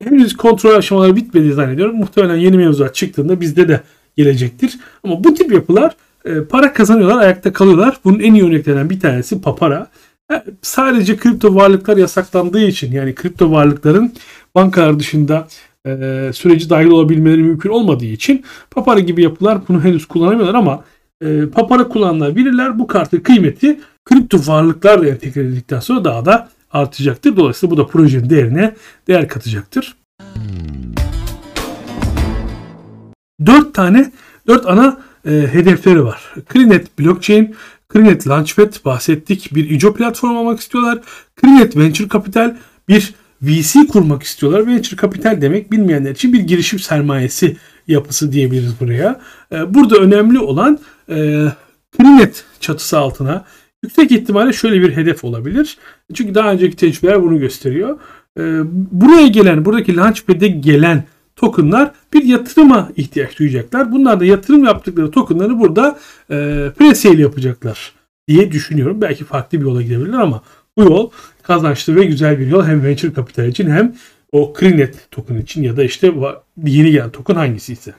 henüz 0.04 0.38
kontrol 0.38 0.76
aşamaları 0.76 1.16
bitmedi 1.16 1.54
zannediyorum. 1.54 1.96
Muhtemelen 1.96 2.36
yeni 2.36 2.58
mevzuat 2.58 2.96
çıktığında 2.96 3.42
bizde 3.42 3.68
de 3.68 3.82
gelecektir. 4.18 4.80
Ama 5.04 5.24
bu 5.24 5.34
tip 5.34 5.52
yapılar 5.52 5.96
e, 6.26 6.44
para 6.44 6.74
kazanıyorlar, 6.74 7.18
ayakta 7.18 7.54
kalıyorlar. 7.54 7.98
Bunun 8.04 8.20
en 8.20 8.34
iyi 8.34 8.46
örneklerinden 8.46 8.90
bir 8.90 9.00
tanesi 9.00 9.42
Papara. 9.42 9.88
E, 10.32 10.44
sadece 10.62 11.18
kripto 11.18 11.56
varlıklar 11.56 11.98
yasaklandığı 11.98 12.62
için 12.62 12.92
yani 12.92 13.16
kripto 13.16 13.52
varlıkların 13.52 14.14
bankalar 14.56 15.00
dışında 15.00 15.48
e, 15.88 15.92
süreci 16.34 16.70
dahil 16.70 16.88
olabilmeleri 16.88 17.44
mümkün 17.44 17.70
olmadığı 17.70 18.06
için 18.06 18.44
Papara 18.72 19.00
gibi 19.00 19.24
yapılar 19.24 19.60
bunu 19.68 19.84
henüz 19.84 20.06
kullanamıyorlar 20.06 20.56
ama 20.56 20.84
e, 21.22 21.46
Papara 21.46 21.88
kullananlar 21.88 22.36
bilirler 22.36 22.80
bu 22.80 22.88
kartın 22.88 23.20
kıymeti 23.20 23.80
kripto 24.06 24.38
varlıklarla 24.48 25.08
entegre 25.08 25.42
edildikten 25.42 25.80
sonra 25.80 26.04
daha 26.04 26.26
da 26.26 26.50
artacaktır. 26.72 27.36
Dolayısıyla 27.36 27.72
bu 27.72 27.78
da 27.78 27.88
projenin 27.88 28.30
değerine 28.30 28.76
değer 29.08 29.28
katacaktır. 29.28 29.96
Dört 33.46 33.74
tane, 33.74 34.12
dört 34.48 34.66
ana 34.66 34.98
e, 35.30 35.34
hedefleri 35.34 36.06
var. 36.06 36.22
Krinet 36.48 37.00
Blockchain, 37.00 37.56
Krinet 37.90 38.28
Launchpad 38.28 38.86
bahsettik. 38.86 39.56
Bir 39.56 39.70
ICO 39.70 39.94
platform 39.94 40.36
olmak 40.36 40.60
istiyorlar. 40.60 41.00
Krinet 41.36 41.78
Venture 41.78 42.10
Capital 42.10 42.56
bir 42.88 43.14
VC 43.42 43.88
kurmak 43.88 44.24
istiyorlar. 44.24 44.68
Venture 44.68 45.02
Capital 45.02 45.42
demek 45.42 45.72
bilmeyenler 45.72 46.12
için 46.12 46.34
bir 46.34 46.40
girişim 46.40 46.80
sermayesi 46.80 47.58
yapısı 47.88 48.32
diyebiliriz 48.32 48.80
buraya. 48.80 49.20
E, 49.52 49.74
burada 49.74 49.96
önemli 49.96 50.40
olan 50.40 50.80
e, 51.10 51.46
Krinet 51.98 52.44
çatısı 52.60 52.98
altına 52.98 53.46
yüksek 53.84 54.12
ihtimalle 54.12 54.54
şöyle 54.54 54.82
bir 54.82 54.96
hedef 54.96 55.24
olabilir. 55.24 55.78
Çünkü 56.14 56.36
daha 56.36 56.52
önceki 56.52 56.76
tecrübeler 56.76 57.24
bunu 57.24 57.40
gösteriyor. 57.40 58.00
E, 58.38 58.42
buraya 58.92 59.28
gelen, 59.28 59.66
buradaki 59.66 59.96
Launchpad'e 59.96 60.48
gelen 60.48 61.04
tokenlar 61.40 61.92
bir 62.14 62.24
yatırıma 62.24 62.90
ihtiyaç 62.98 63.40
duyacaklar. 63.40 63.92
Bunlar 63.92 64.20
da 64.20 64.26
yatırım 64.26 64.64
yaptıkları 64.64 65.12
tokenları 65.12 65.60
burada 65.60 66.00
e, 66.30 66.36
pre-sale 66.80 67.22
yapacaklar 67.22 67.94
diye 68.28 68.52
düşünüyorum. 68.52 69.02
Belki 69.02 69.26
farklı 69.26 69.60
bir 69.60 69.66
yola 69.66 69.82
gidebilirler 69.82 70.20
ama 70.20 70.44
bu 70.78 70.84
yol 70.84 71.10
kazançlı 71.44 71.96
ve 71.96 72.04
güzel 72.04 72.40
bir 72.40 72.48
yol 72.48 72.64
hem 72.64 72.84
venture 72.84 73.14
capital 73.16 73.48
için 73.48 73.70
hem 73.70 73.96
o 74.32 74.54
Krinet 74.54 75.12
token 75.12 75.36
için 75.36 75.64
ya 75.64 75.78
da 75.78 75.84
işte 75.84 76.14
yeni 76.66 76.92
gelen 76.92 77.10
token 77.10 77.36
hangisi 77.36 77.74
ise. 77.74 77.94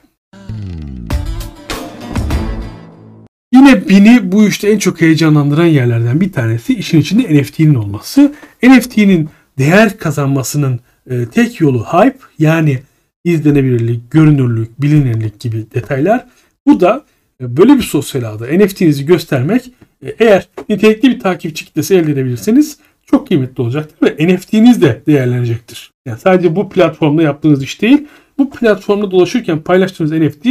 Yine 3.53 3.89
beni 3.89 4.31
bu 4.31 4.47
işte 4.47 4.69
en 4.69 4.77
çok 4.77 5.01
heyecanlandıran 5.01 5.65
yerlerden 5.65 6.21
bir 6.21 6.31
tanesi 6.31 6.73
işin 6.73 6.99
içinde 6.99 7.41
NFT'nin 7.41 7.75
olması. 7.75 8.33
NFT'nin 8.63 9.29
değer 9.57 9.97
kazanmasının 9.97 10.79
e, 11.09 11.25
tek 11.25 11.61
yolu 11.61 11.83
hype 11.83 12.17
yani 12.39 12.79
izlenebilirlik, 13.23 14.11
görünürlük, 14.11 14.81
bilinirlik 14.81 15.39
gibi 15.39 15.65
detaylar. 15.73 16.25
Bu 16.67 16.79
da 16.79 17.05
e, 17.41 17.57
böyle 17.57 17.77
bir 17.77 17.81
sosyal 17.81 18.23
ağda 18.23 18.45
NFT'nizi 18.45 19.05
göstermek 19.05 19.71
e, 20.05 20.15
eğer 20.19 20.47
nitelikli 20.69 21.09
bir 21.09 21.19
takipçi 21.19 21.65
kitlesi 21.65 21.95
elde 21.95 22.11
edebilirseniz 22.11 22.77
çok 23.05 23.27
kıymetli 23.27 23.61
olacaktır 23.61 24.07
ve 24.07 24.35
NFT'niz 24.35 24.81
de 24.81 25.01
değerlenecektir. 25.07 25.91
Yani 26.05 26.19
sadece 26.19 26.55
bu 26.55 26.69
platformda 26.69 27.23
yaptığınız 27.23 27.63
iş 27.63 27.81
değil, 27.81 28.07
bu 28.37 28.51
platformda 28.51 29.11
dolaşırken 29.11 29.61
paylaştığınız 29.61 30.11
NFT 30.11 30.45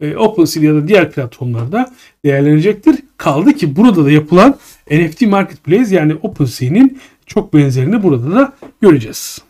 e, 0.00 0.16
OpenSea 0.16 0.62
ya 0.62 0.74
da 0.74 0.88
diğer 0.88 1.10
platformlarda 1.10 1.92
değerlenecektir. 2.24 2.96
Kaldı 3.16 3.52
ki 3.52 3.76
burada 3.76 4.04
da 4.04 4.10
yapılan 4.10 4.58
NFT 4.90 5.22
Marketplace 5.22 5.96
yani 5.96 6.14
OpenSea'nin 6.14 6.98
çok 7.26 7.54
benzerini 7.54 8.02
burada 8.02 8.34
da 8.34 8.52
göreceğiz. 8.80 9.42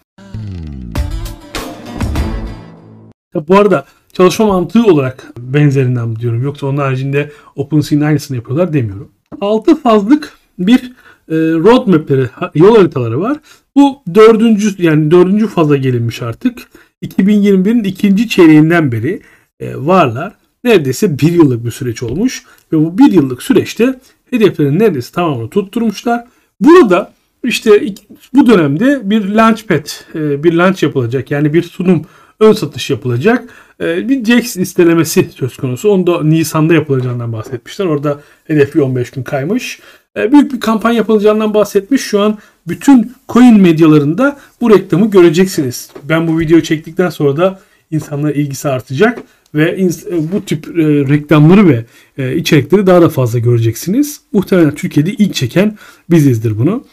Tabi 3.33 3.49
bu 3.49 3.57
arada 3.57 3.85
çalışma 4.13 4.47
mantığı 4.47 4.85
olarak 4.85 5.33
benzerinden 5.39 6.17
diyorum. 6.17 6.43
Yoksa 6.43 6.67
onun 6.67 6.77
haricinde 6.77 7.33
OpenSea'nin 7.57 8.05
aynısını 8.05 8.37
yapıyorlar 8.37 8.73
demiyorum. 8.73 9.11
6 9.41 9.77
fazlık 9.77 10.33
bir 10.59 10.93
e, 11.29 11.37
roadmap'leri, 11.37 12.29
yol 12.55 12.77
haritaları 12.77 13.21
var. 13.21 13.39
Bu 13.77 14.03
dördüncü 14.15 14.83
yani 14.83 15.11
dördüncü 15.11 15.47
faza 15.47 15.77
gelinmiş 15.77 16.23
artık. 16.23 16.59
2021'in 17.03 17.85
ikinci 17.85 18.29
çeyreğinden 18.29 18.93
beri 18.93 19.23
e, 19.61 19.77
varlar. 19.77 20.33
Neredeyse 20.65 21.19
bir 21.19 21.33
yıllık 21.33 21.65
bir 21.65 21.71
süreç 21.71 22.03
olmuş 22.03 22.43
ve 22.73 22.77
bu 22.77 22.99
bir 22.99 23.13
yıllık 23.13 23.43
süreçte 23.43 24.01
hedeflerin 24.31 24.79
neredeyse 24.79 25.13
tamamını 25.13 25.51
tutturmuşlar. 25.51 26.25
Burada 26.61 27.13
işte 27.45 27.95
bu 28.35 28.47
dönemde 28.47 29.11
bir 29.11 29.29
launchpad, 29.29 29.87
e, 30.15 30.45
bir 30.45 30.53
launch 30.53 30.83
yapılacak. 30.83 31.31
Yani 31.31 31.55
bir 31.55 31.63
sunum 31.63 32.05
ön 32.43 32.53
satış 32.53 32.91
yapılacak. 32.91 33.45
Ee, 33.81 34.09
bir 34.09 34.25
JAX 34.25 34.57
listelemesi 34.57 35.29
söz 35.35 35.57
konusu. 35.57 35.89
Onu 35.89 36.07
da 36.07 36.23
Nisan'da 36.23 36.75
yapılacağından 36.75 37.33
bahsetmişler. 37.33 37.87
Orada 37.87 38.21
hedefi 38.45 38.83
15 38.83 39.11
gün 39.11 39.23
kaymış. 39.23 39.81
Ee, 40.17 40.33
büyük 40.33 40.53
bir 40.53 40.61
kampanya 40.61 40.97
yapılacağından 40.97 41.55
bahsetmiş. 41.55 42.03
Şu 42.03 42.21
an 42.21 42.39
bütün 42.69 43.13
coin 43.29 43.61
medyalarında 43.61 44.39
bu 44.61 44.71
reklamı 44.71 45.11
göreceksiniz. 45.11 45.91
Ben 46.03 46.29
bu 46.29 46.39
videoyu 46.39 46.63
çektikten 46.63 47.11
sonra 47.11 47.37
da 47.37 47.61
insanların 47.91 48.35
ilgisi 48.35 48.69
artacak 48.69 49.19
ve 49.55 49.71
e, 49.71 49.89
bu 50.33 50.45
tip 50.45 50.69
e, 50.69 50.83
reklamları 50.85 51.69
ve 51.69 51.85
e, 52.19 52.37
içerikleri 52.37 52.87
daha 52.87 53.03
da 53.03 53.09
fazla 53.09 53.39
göreceksiniz. 53.39 54.21
Muhtemelen 54.33 54.75
Türkiye'de 54.75 55.13
ilk 55.13 55.35
çeken 55.35 55.79
bizizdir 56.11 56.59
bunu. 56.59 56.85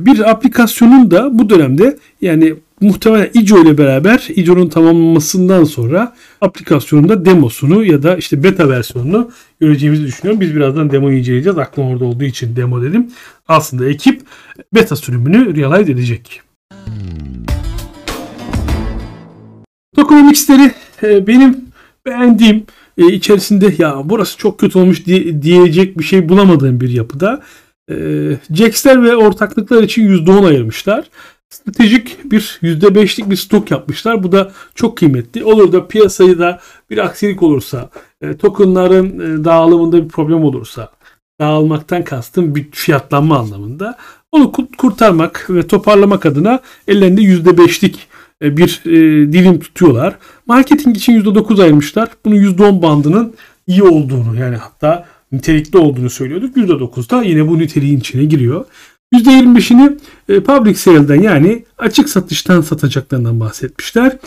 Bir 0.00 0.30
aplikasyonun 0.30 1.10
da 1.10 1.38
bu 1.38 1.50
dönemde 1.50 1.98
yani 2.20 2.54
muhtemelen 2.80 3.30
ICO 3.34 3.62
ile 3.62 3.78
beraber 3.78 4.28
ICO'nun 4.36 4.68
tamamlanmasından 4.68 5.64
sonra 5.64 6.14
aplikasyonunda 6.40 7.24
demosunu 7.24 7.84
ya 7.84 8.02
da 8.02 8.16
işte 8.16 8.42
beta 8.42 8.68
versiyonunu 8.68 9.30
göreceğimizi 9.60 10.04
düşünüyorum. 10.04 10.40
Biz 10.40 10.56
birazdan 10.56 10.90
demoyu 10.90 11.18
inceleyeceğiz. 11.18 11.58
Aklım 11.58 11.86
orada 11.86 12.04
olduğu 12.04 12.24
için 12.24 12.56
demo 12.56 12.82
dedim. 12.82 13.10
Aslında 13.48 13.88
ekip 13.88 14.22
beta 14.74 14.96
sürümünü 14.96 15.56
realize 15.56 15.92
edecek. 15.92 16.40
Tokenomics'leri 19.96 20.72
e, 21.02 21.26
benim 21.26 21.64
beğendiğim 22.06 22.64
e, 22.98 23.12
içerisinde 23.12 23.74
ya 23.78 24.02
burası 24.04 24.38
çok 24.38 24.60
kötü 24.60 24.78
olmuş 24.78 25.06
diye, 25.06 25.42
diyecek 25.42 25.98
bir 25.98 26.04
şey 26.04 26.28
bulamadığım 26.28 26.80
bir 26.80 26.90
yapıda. 26.90 27.42
E, 27.90 27.96
Jax'ler 28.54 29.02
ve 29.02 29.16
ortaklıklar 29.16 29.82
için 29.82 30.08
%10 30.08 30.46
ayırmışlar 30.46 31.04
stratejik 31.54 32.32
bir 32.32 32.58
%5'lik 32.62 33.30
bir 33.30 33.36
stok 33.36 33.70
yapmışlar. 33.70 34.22
Bu 34.22 34.32
da 34.32 34.52
çok 34.74 34.98
kıymetli. 34.98 35.44
Olur 35.44 35.72
da 35.72 35.86
piyasayı 35.86 36.38
da 36.38 36.60
bir 36.90 36.98
aksilik 36.98 37.42
olursa, 37.42 37.90
e, 38.22 38.36
tokenların 38.36 39.20
e, 39.20 39.44
dağılımında 39.44 40.04
bir 40.04 40.08
problem 40.08 40.44
olursa, 40.44 40.92
dağılmaktan 41.40 42.04
kastım 42.04 42.54
bir 42.54 42.70
fiyatlanma 42.70 43.38
anlamında 43.38 43.96
onu 44.32 44.52
kurtarmak 44.78 45.46
ve 45.50 45.66
toparlamak 45.66 46.26
adına 46.26 46.60
ellerinde 46.88 47.22
%5'lik 47.22 48.08
e, 48.42 48.56
bir 48.56 48.80
dilim 49.32 49.60
tutuyorlar. 49.60 50.16
Marketing 50.46 50.96
için 50.96 51.22
%9 51.22 51.62
ayırmışlar. 51.62 52.08
Bunun 52.24 52.36
%10 52.36 52.82
bandının 52.82 53.34
iyi 53.66 53.82
olduğunu 53.82 54.36
yani 54.40 54.56
hatta 54.56 55.06
nitelikli 55.32 55.78
olduğunu 55.78 56.10
söylüyorduk. 56.10 56.56
%9 56.56 57.10
da 57.10 57.22
yine 57.22 57.48
bu 57.48 57.58
niteliğin 57.58 57.98
içine 57.98 58.24
giriyor. 58.24 58.64
%25'ini 59.14 59.98
e, 60.28 60.40
public 60.40 60.74
sale'den 60.74 61.22
yani 61.22 61.64
açık 61.78 62.08
satıştan 62.08 62.60
satacaklarından 62.60 63.40
bahsetmişler. 63.40 64.18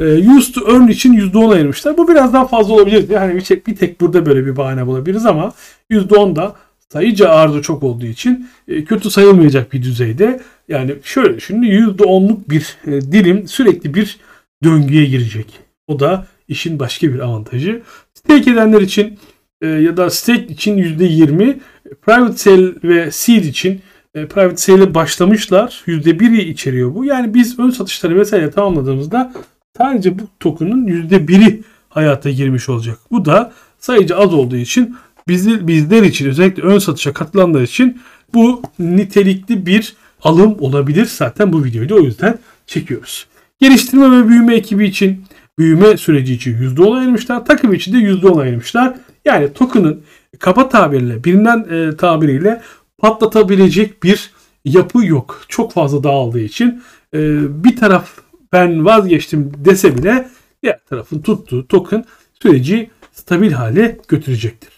E, 0.00 0.30
used 0.30 0.54
to 0.54 0.72
earn 0.72 0.88
için 0.88 1.12
%10 1.12 1.54
ayırmışlar. 1.54 1.98
Bu 1.98 2.08
biraz 2.08 2.32
daha 2.32 2.46
fazla 2.46 2.74
olabilir. 2.74 3.08
Yani 3.10 3.34
bir 3.34 3.40
tek, 3.40 3.66
bir 3.66 3.76
tek 3.76 4.00
burada 4.00 4.26
böyle 4.26 4.46
bir 4.46 4.56
bahane 4.56 4.86
bulabiliriz 4.86 5.26
ama 5.26 5.52
%10 5.90 6.36
da 6.36 6.56
sayıca 6.92 7.28
arzu 7.28 7.62
çok 7.62 7.82
olduğu 7.82 8.06
için 8.06 8.48
e, 8.68 8.84
kötü 8.84 9.10
sayılmayacak 9.10 9.72
bir 9.72 9.82
düzeyde. 9.82 10.40
Yani 10.68 10.94
şöyle 11.02 11.36
düşünün 11.36 11.62
%10'luk 11.62 12.50
bir 12.50 12.78
dilim 12.86 13.48
sürekli 13.48 13.94
bir 13.94 14.18
döngüye 14.64 15.04
girecek. 15.04 15.58
O 15.86 16.00
da 16.00 16.26
işin 16.48 16.78
başka 16.78 17.14
bir 17.14 17.18
avantajı. 17.18 17.82
Stake 18.14 18.50
edenler 18.50 18.80
için 18.80 19.18
ya 19.62 19.96
da 19.96 20.10
stake 20.10 20.46
için 20.46 20.78
%20, 20.78 21.56
private 22.02 22.36
sale 22.36 22.72
ve 22.82 23.10
seed 23.10 23.44
için 23.44 23.80
e, 24.16 24.26
private 24.26 24.56
sale'e 24.56 24.94
başlamışlar. 24.94 25.82
%1'i 25.86 26.50
içeriyor 26.50 26.94
bu. 26.94 27.04
Yani 27.04 27.34
biz 27.34 27.58
ön 27.58 27.70
satışları 27.70 28.16
vesaire 28.16 28.50
tamamladığımızda 28.50 29.32
sadece 29.78 30.18
bu 30.18 30.22
token'ın 30.40 30.86
%1'i 30.86 31.62
hayata 31.88 32.30
girmiş 32.30 32.68
olacak. 32.68 32.98
Bu 33.10 33.24
da 33.24 33.52
sayıca 33.78 34.16
az 34.16 34.34
olduğu 34.34 34.56
için 34.56 34.96
bizler, 35.28 35.68
bizler 35.68 36.02
için 36.02 36.28
özellikle 36.28 36.62
ön 36.62 36.78
satışa 36.78 37.12
katılanlar 37.12 37.62
için 37.62 38.00
bu 38.34 38.62
nitelikli 38.78 39.66
bir 39.66 39.96
alım 40.22 40.56
olabilir. 40.60 41.04
Zaten 41.04 41.52
bu 41.52 41.64
videoyu 41.64 41.88
da 41.88 41.94
o 41.94 42.00
yüzden 42.00 42.38
çekiyoruz. 42.66 43.26
Geliştirme 43.60 44.10
ve 44.10 44.28
büyüme 44.28 44.54
ekibi 44.54 44.86
için 44.86 45.24
büyüme 45.58 45.96
süreci 45.96 46.34
için 46.34 46.58
%10 46.58 46.98
ayırmışlar. 46.98 47.44
Takım 47.44 47.72
için 47.72 47.92
de 47.92 47.96
%10 47.96 48.42
ayırmışlar. 48.42 48.94
Yani 49.24 49.52
token'ın 49.52 50.02
kaba 50.38 50.68
tabirle, 50.68 51.24
bilinen 51.24 51.66
e, 51.70 51.96
tabiriyle 51.96 52.62
patlatabilecek 52.98 54.02
bir 54.02 54.30
yapı 54.64 55.06
yok. 55.06 55.44
Çok 55.48 55.72
fazla 55.72 56.04
dağıldığı 56.04 56.40
için 56.40 56.82
e, 57.14 57.18
bir 57.64 57.76
taraf 57.76 58.18
ben 58.52 58.84
vazgeçtim 58.84 59.52
dese 59.64 59.98
bile 59.98 60.28
diğer 60.62 60.84
tarafın 60.84 61.20
tuttuğu 61.20 61.66
token 61.66 62.04
süreci 62.42 62.90
stabil 63.12 63.52
hale 63.52 63.98
götürecektir. 64.08 64.76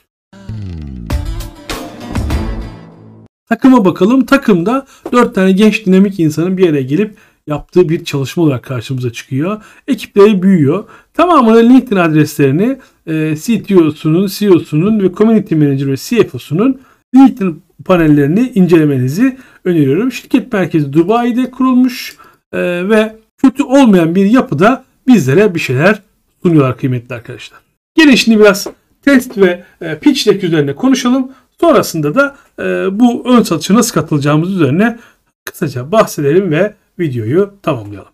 Takıma 3.49 3.85
bakalım. 3.85 4.27
Takımda 4.27 4.87
4 5.13 5.35
tane 5.35 5.53
genç 5.53 5.87
dinamik 5.87 6.21
insanın 6.21 6.57
bir 6.57 6.71
araya 6.71 6.83
gelip 6.83 7.17
yaptığı 7.47 7.89
bir 7.89 8.05
çalışma 8.05 8.43
olarak 8.43 8.65
karşımıza 8.65 9.13
çıkıyor. 9.13 9.63
Ekipleri 9.87 10.43
büyüyor. 10.43 10.85
Tamamını 11.15 11.69
LinkedIn 11.69 11.97
adreslerini 11.97 12.79
e, 13.07 13.37
CTO'sunun, 13.37 14.27
CEO'sunun 14.27 15.01
ve 15.01 15.13
Community 15.13 15.55
Manager 15.55 15.87
ve 15.87 15.97
CFO'sunun 15.97 16.81
LinkedIn 17.17 17.63
panellerini 17.85 18.53
incelemenizi 18.55 19.37
öneriyorum. 19.65 20.13
Şirket 20.13 20.53
merkezi 20.53 20.93
Dubai'de 20.93 21.51
kurulmuş 21.51 22.17
e, 22.53 22.89
ve 22.89 23.17
kötü 23.39 23.63
olmayan 23.63 24.15
bir 24.15 24.27
yapıda 24.27 24.85
bizlere 25.07 25.55
bir 25.55 25.61
şeyler 25.61 26.03
sunuyorlar 26.43 26.77
kıymetli 26.77 27.15
arkadaşlar. 27.15 27.61
Gelin 27.95 28.15
şimdi 28.15 28.39
biraz 28.41 28.67
test 29.03 29.39
ve 29.39 29.65
e, 29.81 29.99
pitch 29.99 30.27
deck 30.27 30.45
üzerine 30.45 30.75
konuşalım. 30.75 31.33
Sonrasında 31.61 32.15
da 32.15 32.37
e, 32.59 32.65
bu 33.01 33.29
ön 33.29 33.43
satışa 33.43 33.75
nasıl 33.75 33.95
katılacağımız 33.95 34.53
üzerine 34.53 34.99
kısaca 35.45 35.93
bahsedelim 35.93 36.51
ve 36.51 36.75
videoyu 36.99 37.55
tamamlayalım. 37.63 38.13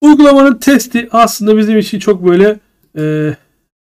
Uygulamanın 0.00 0.54
testi 0.54 1.08
aslında 1.12 1.56
bizim 1.56 1.78
için 1.78 1.98
çok 1.98 2.26
böyle 2.28 2.60
e, 2.98 3.34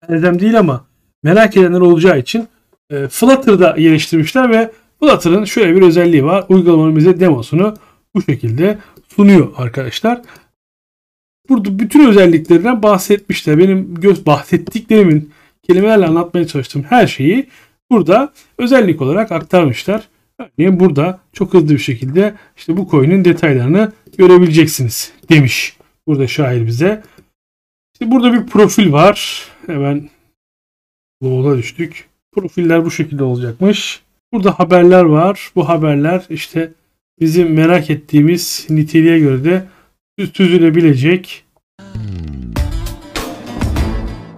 erdem 0.08 0.40
değil 0.40 0.58
ama 0.58 0.84
merak 1.22 1.56
edenler 1.56 1.80
olacağı 1.80 2.18
için 2.18 2.48
e, 2.90 3.08
Flutter'da 3.08 3.70
geliştirmişler 3.70 4.50
ve 4.50 4.70
Flutter'ın 5.00 5.44
şöyle 5.44 5.76
bir 5.76 5.82
özelliği 5.82 6.24
var. 6.24 6.44
Uygulamanın 6.48 6.96
bize 6.96 7.20
demosunu 7.20 7.76
bu 8.14 8.22
şekilde 8.22 8.78
sunuyor 9.16 9.52
arkadaşlar. 9.56 10.22
Burada 11.48 11.78
bütün 11.78 12.08
özelliklerinden 12.08 12.82
bahsetmişler. 12.82 13.58
Benim 13.58 13.94
göz 13.94 14.26
bahsettiklerimin 14.26 15.30
kelimelerle 15.62 16.06
anlatmaya 16.06 16.46
çalıştığım 16.46 16.82
her 16.82 17.06
şeyi 17.06 17.46
burada 17.90 18.32
özellik 18.58 19.02
olarak 19.02 19.32
aktarmışlar. 19.32 20.08
Örneğin 20.38 20.80
burada 20.80 21.20
çok 21.32 21.54
hızlı 21.54 21.68
bir 21.68 21.78
şekilde 21.78 22.34
işte 22.56 22.76
bu 22.76 22.88
coin'in 22.90 23.24
detaylarını 23.24 23.92
görebileceksiniz 24.18 25.12
demiş. 25.30 25.76
Burada 26.06 26.26
şair 26.26 26.66
bize. 26.66 27.02
İşte 27.94 28.10
burada 28.10 28.32
bir 28.32 28.46
profil 28.46 28.92
var. 28.92 29.46
Hemen 29.66 30.08
Low'da 31.22 31.58
düştük. 31.58 32.04
Profiller 32.32 32.84
bu 32.84 32.90
şekilde 32.90 33.24
olacakmış. 33.24 34.02
Burada 34.32 34.58
haberler 34.58 35.02
var. 35.02 35.50
Bu 35.56 35.68
haberler 35.68 36.26
işte 36.30 36.72
bizim 37.20 37.52
merak 37.52 37.90
ettiğimiz 37.90 38.66
niteliğe 38.70 39.18
göre 39.18 39.44
de 39.44 39.64
süzülebilecek. 40.34 41.44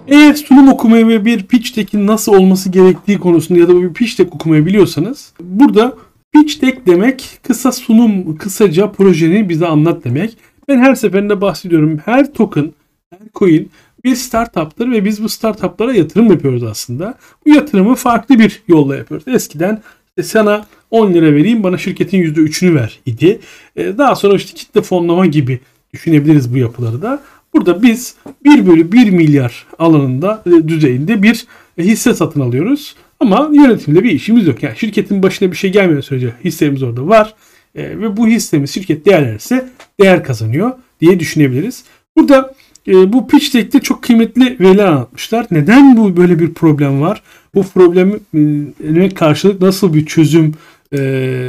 Eğer 0.08 0.34
sunum 0.34 0.68
okumayı 0.68 1.08
ve 1.08 1.24
bir 1.24 1.42
pitch 1.46 1.76
deck'in 1.76 2.06
nasıl 2.06 2.34
olması 2.34 2.70
gerektiği 2.70 3.18
konusunda 3.18 3.60
ya 3.60 3.68
da 3.68 3.82
bir 3.82 3.92
pitch 3.92 4.18
deck 4.18 4.34
okumayı 4.34 4.66
biliyorsanız 4.66 5.32
burada 5.40 5.94
pitch 6.32 6.62
deck 6.62 6.86
demek 6.86 7.38
kısa 7.42 7.72
sunum, 7.72 8.36
kısaca 8.36 8.92
projeni 8.92 9.48
bize 9.48 9.66
anlat 9.66 10.04
demek. 10.04 10.36
Ben 10.68 10.78
her 10.78 10.94
seferinde 10.94 11.40
bahsediyorum. 11.40 11.98
Her 12.04 12.32
token, 12.32 12.72
her 13.10 13.28
coin 13.34 13.70
bir 14.04 14.14
startup'tır 14.16 14.90
ve 14.90 15.04
biz 15.04 15.22
bu 15.22 15.28
startup'lara 15.28 15.94
yatırım 15.94 16.30
yapıyoruz 16.30 16.62
aslında. 16.62 17.14
Bu 17.46 17.54
yatırımı 17.54 17.94
farklı 17.94 18.38
bir 18.38 18.62
yolla 18.68 18.96
yapıyoruz. 18.96 19.28
Eskiden 19.28 19.82
işte 20.08 20.22
sana 20.22 20.66
10 20.90 21.14
lira 21.14 21.34
vereyim 21.34 21.62
bana 21.62 21.78
şirketin 21.78 22.18
%3'ünü 22.22 22.74
ver 22.74 23.00
idi. 23.06 23.40
Ee, 23.76 23.98
daha 23.98 24.14
sonra 24.14 24.34
işte 24.34 24.54
kitle 24.54 24.82
fonlama 24.82 25.26
gibi 25.26 25.60
düşünebiliriz 25.92 26.54
bu 26.54 26.58
yapıları 26.58 27.02
da. 27.02 27.22
Burada 27.54 27.82
biz 27.82 28.14
1 28.44 28.66
bölü 28.66 28.92
1 28.92 29.10
milyar 29.10 29.66
alanında 29.78 30.42
e, 30.46 30.68
düzeyinde 30.68 31.22
bir 31.22 31.46
hisse 31.78 32.14
satın 32.14 32.40
alıyoruz. 32.40 32.94
Ama 33.20 33.50
yönetimde 33.52 34.04
bir 34.04 34.10
işimiz 34.10 34.46
yok. 34.46 34.62
Yani 34.62 34.76
şirketin 34.76 35.22
başına 35.22 35.52
bir 35.52 35.56
şey 35.56 35.72
gelmiyor 35.72 36.02
sürece 36.02 36.32
hissemiz 36.44 36.82
orada 36.82 37.08
var. 37.08 37.34
E, 37.74 37.82
ve 37.82 38.16
bu 38.16 38.28
hissemiz 38.28 38.74
şirket 38.74 39.06
değerlenirse 39.06 39.68
değer 40.00 40.24
kazanıyor 40.24 40.72
diye 41.00 41.20
düşünebiliriz. 41.20 41.84
Burada 42.16 42.54
e, 42.88 43.12
bu 43.12 43.26
pitch 43.28 43.54
deck'te 43.54 43.80
çok 43.80 44.02
kıymetli 44.02 44.56
veriler 44.60 44.84
anlatmışlar. 44.84 45.46
Neden 45.50 45.96
bu 45.96 46.16
böyle 46.16 46.38
bir 46.38 46.54
problem 46.54 47.00
var? 47.00 47.22
Bu 47.54 47.62
probleme 47.62 49.08
karşılık 49.14 49.60
nasıl 49.60 49.94
bir 49.94 50.06
çözüm 50.06 50.54
e, 50.92 50.98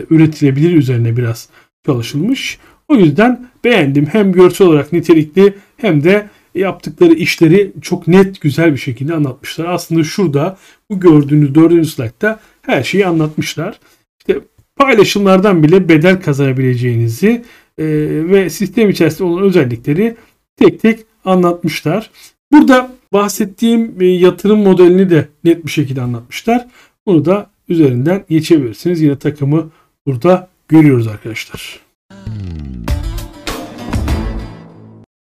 üretilebilir 0.09 0.73
üzerine 0.73 1.17
biraz 1.17 1.49
çalışılmış. 1.85 2.59
O 2.87 2.95
yüzden 2.95 3.47
beğendim. 3.63 4.05
Hem 4.05 4.31
görsel 4.31 4.67
olarak 4.67 4.93
nitelikli 4.93 5.53
hem 5.77 6.03
de 6.03 6.29
yaptıkları 6.55 7.13
işleri 7.13 7.71
çok 7.81 8.07
net 8.07 8.41
güzel 8.41 8.73
bir 8.73 8.77
şekilde 8.77 9.13
anlatmışlar. 9.13 9.65
Aslında 9.65 10.03
şurada 10.03 10.57
bu 10.89 10.99
gördüğünüz 10.99 11.55
dördüncü 11.55 11.89
slaytta 11.89 12.39
her 12.61 12.83
şeyi 12.83 13.07
anlatmışlar. 13.07 13.79
İşte 14.19 14.39
paylaşımlardan 14.75 15.63
bile 15.63 15.89
bedel 15.89 16.21
kazanabileceğinizi 16.21 17.43
e, 17.77 17.85
ve 18.29 18.49
sistem 18.49 18.89
içerisinde 18.89 19.23
olan 19.23 19.43
özellikleri 19.43 20.15
tek 20.57 20.81
tek 20.81 20.99
anlatmışlar. 21.25 22.09
Burada 22.51 22.91
bahsettiğim 23.13 24.01
yatırım 24.01 24.59
modelini 24.59 25.09
de 25.09 25.27
net 25.43 25.65
bir 25.65 25.71
şekilde 25.71 26.01
anlatmışlar. 26.01 26.67
Bunu 27.05 27.25
da 27.25 27.49
üzerinden 27.69 28.25
geçebilirsiniz. 28.29 29.01
Yine 29.01 29.19
takımı 29.19 29.69
burada 30.05 30.47
görüyoruz 30.67 31.07
arkadaşlar. 31.07 31.79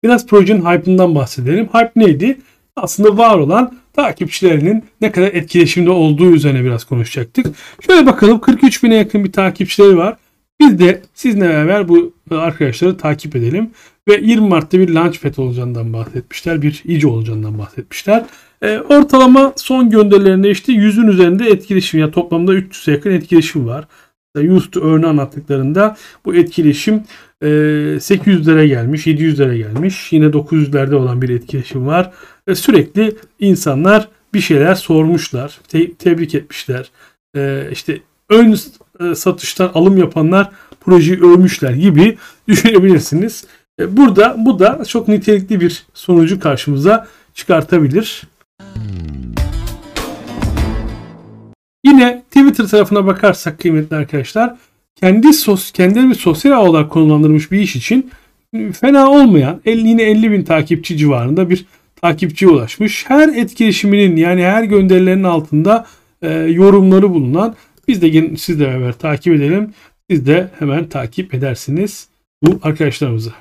Biraz 0.03 0.27
projenin 0.27 0.65
hype'ından 0.65 1.15
bahsedelim. 1.15 1.67
Hype 1.73 1.91
neydi? 1.95 2.39
Aslında 2.75 3.17
var 3.17 3.37
olan 3.37 3.77
takipçilerinin 3.93 4.83
ne 5.01 5.11
kadar 5.11 5.27
etkileşimde 5.27 5.89
olduğu 5.89 6.31
üzerine 6.31 6.63
biraz 6.63 6.83
konuşacaktık. 6.83 7.55
Şöyle 7.81 8.05
bakalım 8.05 8.39
43 8.39 8.83
bine 8.83 8.95
yakın 8.95 9.23
bir 9.23 9.31
takipçileri 9.31 9.97
var. 9.97 10.17
Biz 10.59 10.79
de 10.79 11.01
sizinle 11.13 11.49
beraber 11.49 11.87
bu 11.87 12.13
arkadaşları 12.31 12.97
takip 12.97 13.35
edelim. 13.35 13.69
Ve 14.09 14.19
20 14.21 14.47
Mart'ta 14.47 14.79
bir 14.79 14.89
Launchpad 14.89 15.37
olacağından 15.37 15.93
bahsetmişler. 15.93 16.61
Bir 16.61 16.81
iyice 16.85 17.07
olacağından 17.07 17.59
bahsetmişler. 17.59 18.25
E, 18.61 18.79
ortalama 18.79 19.53
son 19.55 19.89
gönderilerinde 19.89 20.51
işte 20.51 20.73
100'ün 20.73 21.07
üzerinde 21.07 21.45
etkileşim 21.45 21.99
ya 21.99 22.05
yani 22.05 22.13
toplamda 22.13 22.53
300'e 22.53 22.93
yakın 22.93 23.11
etkileşim 23.11 23.67
var. 23.67 23.87
Used 24.37 24.71
to 24.71 24.93
anlattıklarında 24.93 25.97
bu 26.25 26.35
etkileşim 26.35 27.03
e, 27.41 27.47
800'lere 27.47 28.67
gelmiş, 28.67 29.07
700'lere 29.07 29.57
gelmiş. 29.57 30.13
Yine 30.13 30.25
900'lerde 30.25 30.95
olan 30.95 31.21
bir 31.21 31.29
etkileşim 31.29 31.87
var. 31.87 32.11
E, 32.47 32.55
sürekli 32.55 33.15
insanlar 33.39 34.07
bir 34.33 34.41
şeyler 34.41 34.75
sormuşlar, 34.75 35.59
te- 35.67 35.93
tebrik 35.93 36.35
etmişler. 36.35 36.91
E, 37.35 37.69
işte 37.71 38.01
ön 38.29 38.55
e, 38.99 39.15
satıştan 39.15 39.71
alım 39.73 39.97
yapanlar 39.97 40.49
projeyi 40.81 41.19
övmüşler 41.19 41.71
gibi 41.71 42.17
düşünebilirsiniz. 42.47 43.45
E, 43.79 43.97
burada 43.97 44.35
bu 44.37 44.59
da 44.59 44.85
çok 44.87 45.07
nitelikli 45.07 45.61
bir 45.61 45.83
sonucu 45.93 46.39
karşımıza 46.39 47.07
çıkartabilir. 47.33 48.23
Yine 51.85 52.23
Twitter 52.29 52.67
tarafına 52.67 53.05
bakarsak 53.05 53.59
kıymetli 53.59 53.95
arkadaşlar 53.95 54.55
kendi 54.95 55.33
sos 55.33 55.71
kendi 55.71 56.09
bir 56.09 56.15
sosyal 56.15 56.51
ağ 56.51 56.69
olarak 56.69 56.91
konumlandırmış 56.91 57.51
bir 57.51 57.59
iş 57.59 57.75
için 57.75 58.11
fena 58.81 59.11
olmayan 59.11 59.61
50, 59.65 59.87
yine 59.87 60.03
50 60.03 60.31
bin 60.31 60.43
takipçi 60.43 60.97
civarında 60.97 61.49
bir 61.49 61.65
takipçiye 62.01 62.51
ulaşmış. 62.51 63.05
Her 63.07 63.27
etkileşiminin 63.29 64.15
yani 64.15 64.43
her 64.43 64.63
gönderilerinin 64.63 65.23
altında 65.23 65.85
e, 66.21 66.33
yorumları 66.33 67.09
bulunan 67.09 67.55
biz 67.87 68.01
de 68.01 68.37
sizle 68.37 68.67
beraber 68.67 68.93
takip 68.93 69.33
edelim. 69.33 69.73
Siz 70.09 70.27
de 70.27 70.51
hemen 70.59 70.89
takip 70.89 71.33
edersiniz 71.33 72.07
bu 72.43 72.59
arkadaşlarımızı. 72.63 73.31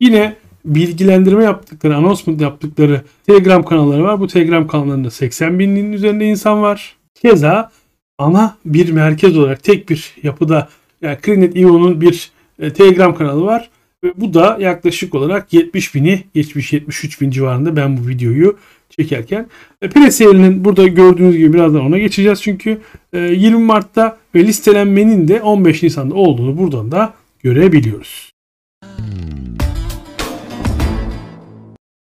Yine 0.00 0.36
bilgilendirme 0.64 1.44
yaptıkları, 1.44 1.96
announcement 1.96 2.40
yaptıkları 2.40 3.02
Telegram 3.26 3.62
kanalları 3.62 4.04
var. 4.04 4.20
Bu 4.20 4.26
Telegram 4.26 4.66
kanallarında 4.66 5.10
80 5.10 5.58
binin 5.58 5.92
üzerinde 5.92 6.26
insan 6.26 6.62
var. 6.62 6.96
Keza 7.14 7.70
ana 8.18 8.56
bir 8.64 8.92
merkez 8.92 9.38
olarak 9.38 9.62
tek 9.62 9.88
bir 9.88 10.14
yapıda 10.22 10.68
yani 11.02 11.18
Krinet 11.20 11.56
IO'nun 11.56 12.00
bir 12.00 12.30
e, 12.58 12.72
Telegram 12.72 13.14
kanalı 13.14 13.44
var. 13.44 13.70
Ve 14.06 14.12
bu 14.16 14.34
da 14.34 14.56
yaklaşık 14.60 15.14
olarak 15.14 15.52
70 15.52 15.94
bini 15.94 16.24
geçmiş 16.34 16.72
73 16.72 17.20
bin 17.20 17.30
civarında 17.30 17.76
ben 17.76 17.96
bu 17.96 18.08
videoyu 18.08 18.58
çekerken. 18.90 19.46
E, 19.82 19.88
Presale'nin 19.88 20.64
burada 20.64 20.86
gördüğünüz 20.86 21.36
gibi 21.36 21.52
birazdan 21.52 21.80
ona 21.80 21.98
geçeceğiz 21.98 22.42
çünkü 22.42 22.78
e, 23.12 23.18
20 23.18 23.64
Mart'ta 23.64 24.18
ve 24.34 24.44
listelenmenin 24.44 25.28
de 25.28 25.42
15 25.42 25.82
Nisan'da 25.82 26.14
olduğunu 26.14 26.58
buradan 26.58 26.92
da 26.92 27.14
görebiliyoruz. 27.42 28.32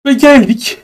Ve 0.07 0.13
geldik 0.13 0.77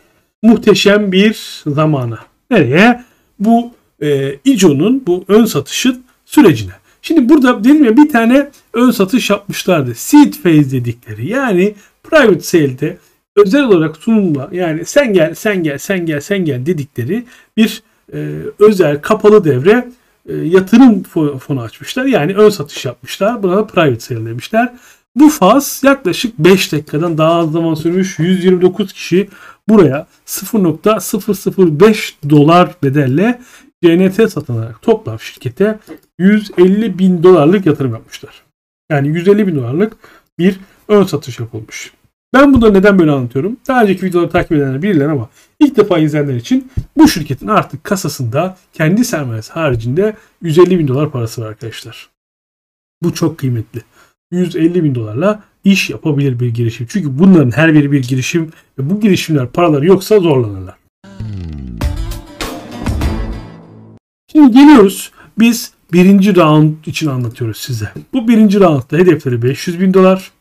muhteşem 0.43 1.11
bir 1.11 1.61
zamana. 1.67 2.19
Nereye? 2.51 3.03
Bu 3.39 3.71
e, 4.01 4.35
İCO'nun 4.45 5.03
bu 5.07 5.25
ön 5.27 5.45
satışın 5.45 6.03
sürecine. 6.25 6.80
Şimdi 7.01 7.29
burada 7.29 7.63
dedim 7.63 7.83
ya 7.83 7.97
bir 7.97 8.09
tane 8.09 8.49
ön 8.73 8.91
satış 8.91 9.29
yapmışlardı. 9.29 9.95
Seed 9.95 10.33
phase 10.33 10.71
dedikleri 10.71 11.27
yani 11.27 11.73
private 12.03 12.41
sale'de 12.41 12.97
özel 13.35 13.63
olarak 13.63 13.97
sunumla 13.97 14.49
yani 14.51 14.85
sen 14.85 15.13
gel 15.13 15.35
sen 15.35 15.63
gel 15.63 15.77
sen 15.77 16.05
gel 16.05 16.19
sen 16.19 16.45
gel 16.45 16.65
dedikleri 16.65 17.25
bir 17.57 17.83
e, 18.13 18.35
özel 18.59 19.01
kapalı 19.01 19.43
devre 19.43 19.91
e, 20.29 20.35
yatırım 20.35 21.03
fonu 21.39 21.61
açmışlar. 21.61 22.05
Yani 22.05 22.35
ön 22.35 22.49
satış 22.49 22.85
yapmışlar. 22.85 23.43
Buna 23.43 23.57
da 23.57 23.67
private 23.67 23.99
sale 23.99 24.25
demişler. 24.25 24.73
Bu 25.15 25.29
faz 25.29 25.81
yaklaşık 25.83 26.39
5 26.39 26.71
dakikadan 26.71 27.17
daha 27.17 27.33
az 27.33 27.51
zaman 27.51 27.73
sürmüş. 27.73 28.19
129 28.19 28.93
kişi 28.93 29.29
buraya 29.69 30.07
0.005 30.27 32.13
dolar 32.29 32.75
bedelle 32.83 33.41
CNT 33.83 34.31
satın 34.31 34.57
alarak 34.57 34.81
toplam 34.81 35.19
şirkete 35.19 35.79
150 36.21 36.99
bin 36.99 37.23
dolarlık 37.23 37.65
yatırım 37.65 37.91
yapmışlar. 37.91 38.43
Yani 38.91 39.07
150 39.07 39.47
bin 39.47 39.55
dolarlık 39.55 39.93
bir 40.39 40.59
ön 40.87 41.03
satış 41.03 41.39
yapılmış. 41.39 41.91
Ben 42.33 42.53
bunu 42.53 42.73
neden 42.73 42.99
böyle 42.99 43.11
anlatıyorum? 43.11 43.57
Daha 43.67 43.83
önceki 43.83 44.05
videoları 44.05 44.29
takip 44.29 44.51
edenler 44.51 44.81
bilirler 44.81 45.09
ama 45.09 45.29
ilk 45.59 45.77
defa 45.77 45.99
izleyenler 45.99 46.35
için 46.35 46.71
bu 46.97 47.07
şirketin 47.07 47.47
artık 47.47 47.83
kasasında 47.83 48.57
kendi 48.73 49.05
sermayesi 49.05 49.53
haricinde 49.53 50.15
150 50.41 50.79
bin 50.79 50.87
dolar 50.87 51.11
parası 51.11 51.41
var 51.41 51.47
arkadaşlar. 51.47 52.09
Bu 53.03 53.13
çok 53.13 53.37
kıymetli. 53.37 53.81
150 54.31 54.83
bin 54.83 54.95
dolarla 54.95 55.43
iş 55.63 55.89
yapabilir 55.89 56.39
bir 56.39 56.53
girişim. 56.53 56.87
Çünkü 56.89 57.19
bunların 57.19 57.51
her 57.51 57.73
biri 57.73 57.91
bir 57.91 58.03
girişim 58.03 58.51
ve 58.79 58.89
bu 58.89 58.99
girişimler 58.99 59.47
paraları 59.47 59.85
yoksa 59.85 60.19
zorlanırlar. 60.19 60.75
Şimdi 64.31 64.51
geliyoruz. 64.51 65.11
Biz 65.39 65.73
birinci 65.93 66.35
round 66.35 66.85
için 66.85 67.07
anlatıyoruz 67.07 67.57
size. 67.57 67.91
Bu 68.13 68.27
birinci 68.27 68.59
roundda 68.59 68.97
hedefleri 68.97 69.41
500 69.41 69.79
bin 69.79 69.93
dolar. 69.93 70.31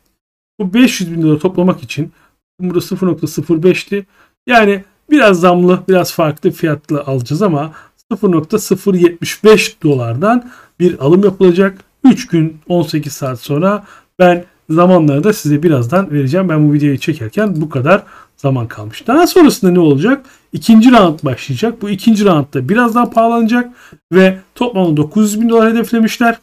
Bu 0.61 0.75
500 0.75 1.13
bin 1.13 1.23
dolar 1.23 1.39
toplamak 1.39 1.83
için 1.83 2.13
burada 2.61 2.79
0.05'ti. 2.79 4.07
Yani 4.47 4.85
biraz 5.11 5.41
zamlı, 5.41 5.83
biraz 5.89 6.13
farklı 6.13 6.51
fiyatla 6.51 7.07
alacağız 7.07 7.43
ama 7.43 7.73
0.075 8.13 9.75
dolardan 9.83 10.51
bir 10.81 10.99
alım 10.99 11.25
yapılacak. 11.25 11.79
3 12.05 12.27
gün 12.27 12.59
18 12.69 13.13
saat 13.13 13.41
sonra 13.41 13.85
ben 14.19 14.45
zamanları 14.71 15.25
da 15.25 15.33
size 15.33 15.63
birazdan 15.63 16.11
vereceğim. 16.11 16.49
Ben 16.49 16.69
bu 16.69 16.73
videoyu 16.73 16.99
çekerken 16.99 17.61
bu 17.61 17.69
kadar 17.69 18.03
zaman 18.37 18.69
kalmış. 18.69 19.07
Daha 19.07 19.27
sonrasında 19.27 19.71
ne 19.71 19.81
olacak? 19.81 20.27
İkinci 20.53 20.93
round 20.93 21.25
başlayacak. 21.25 21.83
Bu 21.83 21.91
ikinci 21.91 22.25
roundda 22.25 22.69
biraz 22.69 22.95
daha 22.95 23.11
pahalanacak 23.11 23.71
ve 24.13 24.39
toplamda 24.55 24.97
900 24.97 25.41
bin 25.41 25.49
dolar 25.49 25.71
hedeflemişler. 25.71 26.39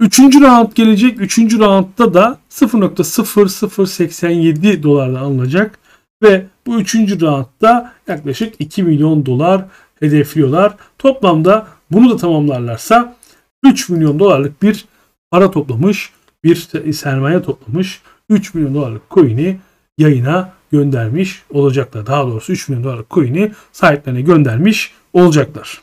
Üçüncü 0.00 0.40
round 0.40 0.72
gelecek. 0.74 1.20
Üçüncü 1.20 1.58
roundda 1.58 2.14
da 2.14 2.38
0.0087 2.50 4.82
dolardan 4.82 5.20
alınacak. 5.20 5.78
Ve 6.22 6.46
bu 6.66 6.80
üçüncü 6.80 7.20
roundda 7.20 7.92
yaklaşık 8.08 8.54
2 8.58 8.82
milyon 8.82 9.26
dolar 9.26 9.64
hedefliyorlar. 10.00 10.74
Toplamda 10.98 11.66
bunu 11.90 12.10
da 12.10 12.16
tamamlarlarsa 12.16 13.16
3 13.64 13.88
milyon 13.88 14.18
dolarlık 14.18 14.62
bir 14.62 14.84
para 15.30 15.50
toplamış, 15.50 16.10
bir 16.44 16.68
sermaye 16.92 17.42
toplamış. 17.42 18.02
3 18.28 18.54
milyon 18.54 18.74
dolarlık 18.74 19.10
coin'i 19.10 19.58
yayına 19.98 20.52
göndermiş 20.72 21.42
olacaklar. 21.50 22.06
Daha 22.06 22.26
doğrusu 22.26 22.52
3 22.52 22.68
milyon 22.68 22.84
dolarlık 22.84 23.10
coin'i 23.10 23.52
sahiplerine 23.72 24.20
göndermiş 24.20 24.92
olacaklar. 25.12 25.82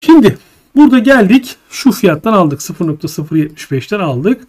Şimdi 0.00 0.38
burada 0.76 0.98
geldik 0.98 1.56
şu 1.70 1.92
fiyattan 1.92 2.32
aldık 2.32 2.60
0.075'ten 2.60 4.00
aldık. 4.00 4.42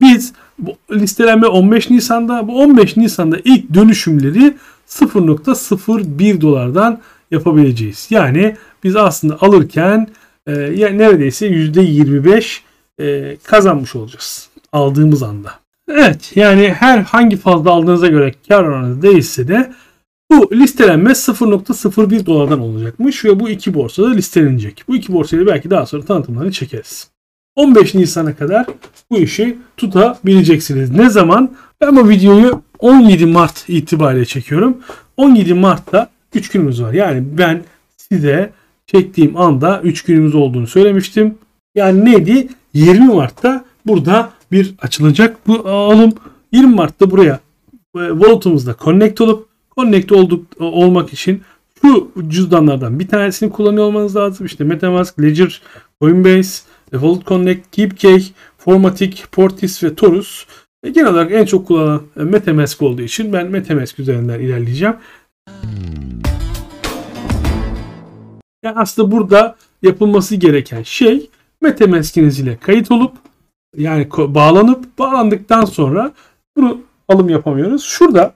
Biz 0.00 0.32
bu 0.58 0.76
listelenme 0.92 1.46
15 1.46 1.90
Nisan'da 1.90 2.48
bu 2.48 2.60
15 2.62 2.96
Nisan'da 2.96 3.38
ilk 3.44 3.74
dönüşümleri 3.74 4.56
0.01 4.88 6.40
dolardan 6.40 7.00
yapabileceğiz. 7.30 8.06
Yani 8.10 8.56
biz 8.84 8.96
aslında 8.96 9.38
alırken 9.40 10.08
e, 10.46 10.52
neredeyse 10.98 11.48
%25 11.48 12.60
e, 13.00 13.36
kazanmış 13.36 13.96
olacağız 13.96 14.48
aldığımız 14.72 15.22
anda. 15.22 15.63
Evet 15.88 16.32
yani 16.36 16.68
her 16.68 16.98
hangi 16.98 17.36
fazla 17.36 17.70
aldığınıza 17.70 18.06
göre 18.06 18.34
kar 18.48 18.64
oranı 18.64 19.02
değişse 19.02 19.48
de 19.48 19.72
bu 20.30 20.50
listelenme 20.52 21.10
0.01 21.10 22.26
dolardan 22.26 22.60
olacakmış 22.60 23.24
ve 23.24 23.40
bu 23.40 23.48
iki 23.48 23.74
borsada 23.74 24.10
listelenecek. 24.10 24.84
Bu 24.88 24.96
iki 24.96 25.12
borsayı 25.12 25.46
belki 25.46 25.70
daha 25.70 25.86
sonra 25.86 26.04
tanıtımlarını 26.04 26.52
çekeriz. 26.52 27.10
15 27.56 27.94
Nisan'a 27.94 28.36
kadar 28.36 28.66
bu 29.10 29.18
işi 29.18 29.58
tutabileceksiniz. 29.76 30.90
Ne 30.90 31.10
zaman? 31.10 31.52
Ben 31.80 31.96
bu 31.96 32.08
videoyu 32.08 32.62
17 32.78 33.26
Mart 33.26 33.64
itibariyle 33.68 34.24
çekiyorum. 34.24 34.78
17 35.16 35.54
Mart'ta 35.54 36.10
3 36.34 36.50
günümüz 36.50 36.82
var. 36.82 36.92
Yani 36.92 37.24
ben 37.38 37.62
size 37.96 38.52
çektiğim 38.86 39.36
anda 39.36 39.80
3 39.82 40.02
günümüz 40.02 40.34
olduğunu 40.34 40.66
söylemiştim. 40.66 41.34
Yani 41.74 42.04
neydi? 42.04 42.48
20 42.72 43.14
Mart'ta 43.14 43.64
burada 43.86 44.30
bir 44.52 44.74
açılacak 44.78 45.46
bu 45.46 45.68
alım. 45.68 46.12
20 46.52 46.74
Mart'ta 46.74 47.10
buraya 47.10 47.40
e, 47.96 48.08
wallet'ımızda 48.08 48.76
connect 48.84 49.20
olup 49.20 49.48
connect 49.76 50.12
olduk 50.12 50.46
olmak 50.60 51.12
için 51.12 51.42
şu 51.82 52.12
cüzdanlardan 52.28 52.98
bir 52.98 53.08
tanesini 53.08 53.50
kullanıyor 53.50 53.84
olmanız 53.84 54.16
lazım. 54.16 54.46
İşte 54.46 54.64
MetaMask, 54.64 55.20
Ledger, 55.20 55.62
Coinbase, 56.00 56.62
Wallet 56.90 57.26
Connect, 57.26 57.60
KeepCake, 57.72 58.24
Formatic, 58.58 59.22
Portis 59.32 59.82
ve 59.82 59.94
Torus. 59.94 60.46
E, 60.84 60.90
genel 60.90 61.10
olarak 61.10 61.32
en 61.32 61.44
çok 61.44 61.66
kullanılan 61.66 62.02
e, 62.16 62.22
MetaMask 62.22 62.82
olduğu 62.82 63.02
için 63.02 63.32
ben 63.32 63.46
MetaMask 63.46 64.00
üzerinden 64.00 64.40
ilerleyeceğim. 64.40 64.96
Yani 68.64 68.76
aslında 68.76 69.10
burada 69.10 69.56
yapılması 69.82 70.36
gereken 70.36 70.82
şey 70.82 71.30
MetaMask'iniz 71.60 72.40
ile 72.40 72.56
kayıt 72.56 72.90
olup 72.90 73.12
yani 73.76 74.08
bağlanıp 74.10 74.98
bağlandıktan 74.98 75.64
sonra 75.64 76.12
bunu 76.56 76.80
alım 77.08 77.28
yapamıyoruz. 77.28 77.84
Şurada 77.84 78.34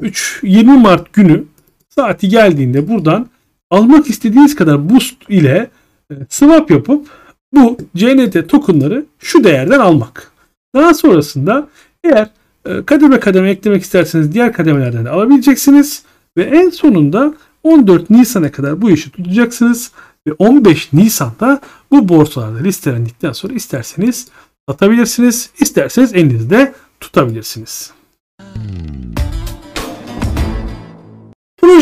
3 0.00 0.40
20 0.42 0.78
Mart 0.78 1.12
günü 1.12 1.44
saati 1.88 2.28
geldiğinde 2.28 2.88
buradan 2.88 3.26
almak 3.70 4.06
istediğiniz 4.06 4.54
kadar 4.54 4.90
boost 4.90 5.16
ile 5.28 5.70
e, 6.10 6.14
swap 6.28 6.70
yapıp 6.70 7.06
bu 7.52 7.78
CNT 7.96 8.48
tokenları 8.48 9.06
şu 9.18 9.44
değerden 9.44 9.80
almak. 9.80 10.32
Daha 10.74 10.94
sonrasında 10.94 11.68
eğer 12.04 12.30
e, 12.66 12.84
kademe 12.84 13.20
kademe 13.20 13.50
eklemek 13.50 13.82
isterseniz 13.82 14.32
diğer 14.32 14.52
kademelerden 14.52 15.04
de 15.04 15.10
alabileceksiniz. 15.10 16.02
Ve 16.36 16.42
en 16.42 16.70
sonunda 16.70 17.34
14 17.62 18.10
Nisan'a 18.10 18.52
kadar 18.52 18.82
bu 18.82 18.90
işi 18.90 19.10
tutacaksınız. 19.10 19.92
Ve 20.26 20.32
15 20.32 20.92
Nisan'da 20.92 21.60
bu 21.90 22.08
borsalarda 22.08 22.58
listelendikten 22.58 23.32
sonra 23.32 23.54
isterseniz 23.54 24.28
satabilirsiniz. 24.68 25.50
isterseniz 25.60 26.14
elinizde 26.14 26.74
tutabilirsiniz. 27.00 27.92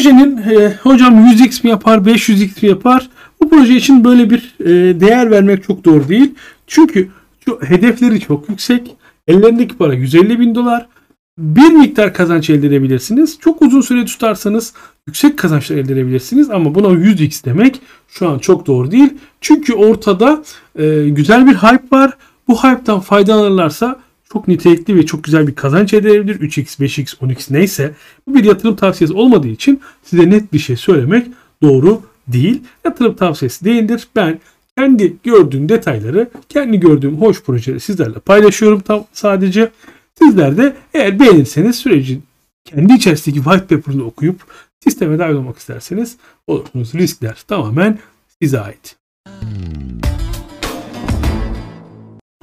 projenin 0.01 0.37
e, 0.37 0.75
hocam 0.83 1.15
100x 1.15 1.65
mi 1.65 1.71
yapar 1.71 1.99
500x 1.99 2.63
mi 2.63 2.69
yapar? 2.69 3.11
Bu 3.41 3.49
proje 3.49 3.77
için 3.77 4.05
böyle 4.05 4.31
bir 4.31 4.55
e, 4.61 5.01
değer 5.01 5.31
vermek 5.31 5.65
çok 5.65 5.85
doğru 5.85 6.09
değil. 6.09 6.35
Çünkü 6.67 7.09
şu 7.45 7.61
hedefleri 7.63 8.21
çok 8.21 8.49
yüksek. 8.49 8.97
Ellerindeki 9.29 9.77
para 9.77 9.95
150 9.95 10.41
bin 10.41 10.55
dolar. 10.55 10.87
Bir 11.39 11.73
miktar 11.73 12.15
kazanç 12.15 12.51
elde 12.51 12.67
edebilirsiniz. 12.67 13.39
Çok 13.41 13.63
uzun 13.63 13.81
süre 13.81 14.05
tutarsanız 14.05 14.75
yüksek 15.07 15.39
kazançlar 15.39 15.77
elde 15.77 15.93
edebilirsiniz. 15.93 16.51
Ama 16.51 16.75
buna 16.75 16.87
100x 16.87 17.45
demek 17.45 17.81
şu 18.09 18.29
an 18.29 18.39
çok 18.39 18.67
doğru 18.67 18.91
değil. 18.91 19.15
Çünkü 19.41 19.75
ortada 19.75 20.43
e, 20.79 21.09
güzel 21.09 21.47
bir 21.47 21.55
hype 21.55 21.97
var. 21.97 22.17
Bu 22.49 22.65
hype'tan 22.65 23.01
faydalanırlarsa 23.01 24.01
çok 24.33 24.49
nitelikli 24.49 24.97
ve 24.97 25.07
çok 25.07 25.25
güzel 25.25 25.47
bir 25.47 25.55
kazanç 25.55 25.95
elde 25.95 26.11
edebilir. 26.11 26.41
3x, 26.41 26.81
5x, 26.81 27.17
10x 27.17 27.53
neyse. 27.55 27.95
Bu 28.27 28.35
bir 28.35 28.45
yatırım 28.45 28.77
tavsiyesi 28.77 29.15
olmadığı 29.15 29.49
için 29.49 29.81
size 30.03 30.31
net 30.31 30.53
bir 30.53 30.59
şey 30.59 30.77
söylemek 30.77 31.27
doğru 31.63 32.03
değil. 32.29 32.63
Yatırım 32.85 33.15
tavsiyesi 33.17 33.65
değildir. 33.65 34.09
Ben 34.17 34.41
kendi 34.77 35.17
gördüğüm 35.25 35.69
detayları, 35.69 36.31
kendi 36.49 36.81
gördüğüm 36.81 37.21
hoş 37.21 37.43
projeleri 37.43 37.81
sizlerle 37.81 38.19
paylaşıyorum 38.19 38.81
tam 38.81 39.05
sadece. 39.13 39.71
Sizler 40.19 40.57
de 40.57 40.77
eğer 40.95 41.21
beğenirseniz 41.21 41.77
sürecin 41.77 42.23
kendi 42.65 42.93
içerisindeki 42.93 43.45
white 43.45 43.77
paper'ını 43.77 44.05
okuyup 44.05 44.41
sisteme 44.85 45.19
dahil 45.19 45.35
olmak 45.35 45.59
isterseniz 45.59 46.17
olursunuz. 46.47 46.95
Riskler 46.95 47.45
tamamen 47.49 47.99
size 48.43 48.61
ait. 48.61 48.97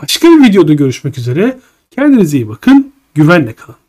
Başka 0.01 0.27
bir 0.27 0.49
videoda 0.49 0.73
görüşmek 0.73 1.17
üzere. 1.17 1.57
Kendinize 1.91 2.37
iyi 2.37 2.49
bakın. 2.49 2.93
Güvenle 3.15 3.53
kalın. 3.53 3.86